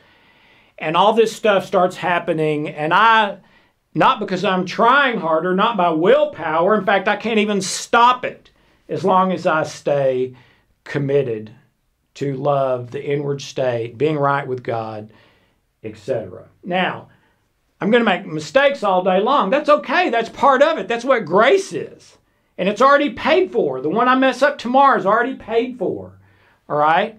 and 0.79 0.96
all 0.96 1.12
this 1.12 1.37
stuff 1.37 1.66
starts 1.66 1.96
happening. 1.96 2.70
And 2.70 2.94
I 2.94 3.37
not 3.94 4.18
because 4.18 4.46
I'm 4.46 4.64
trying 4.64 5.20
harder, 5.20 5.55
not 5.55 5.77
by 5.77 5.90
willpower. 5.90 6.75
In 6.75 6.87
fact, 6.87 7.07
I 7.07 7.16
can't 7.16 7.38
even 7.38 7.61
stop 7.61 8.25
it 8.25 8.48
as 8.88 9.05
long 9.05 9.31
as 9.31 9.46
I 9.46 9.64
stay 9.64 10.35
committed 10.85 11.53
to 12.14 12.35
love, 12.35 12.90
the 12.90 13.05
inward 13.05 13.40
state, 13.42 13.98
being 13.98 14.18
right 14.18 14.46
with 14.46 14.62
God, 14.62 15.12
etc. 15.83 16.48
Now, 16.64 17.09
I'm 17.81 17.90
going 17.90 18.05
to 18.05 18.11
make 18.11 18.27
mistakes 18.27 18.83
all 18.83 19.03
day 19.03 19.20
long. 19.20 19.51
That's 19.51 19.68
okay. 19.68 20.11
That's 20.11 20.29
part 20.29 20.62
of 20.62 20.79
it. 20.79 20.88
That's 20.88 21.05
what 21.05 21.25
grace 21.25 21.72
is. 21.72 22.18
And 22.57 22.68
it's 22.68 22.83
already 22.83 23.11
paid 23.11 23.51
for. 23.51 23.81
The 23.81 23.88
one 23.88 24.09
I 24.09 24.14
mess 24.14 24.42
up 24.42 24.59
tomorrow 24.59 24.98
is 24.98 25.07
already 25.07 25.35
paid 25.35 25.79
for. 25.79 26.12
All 26.68 26.77
right? 26.77 27.18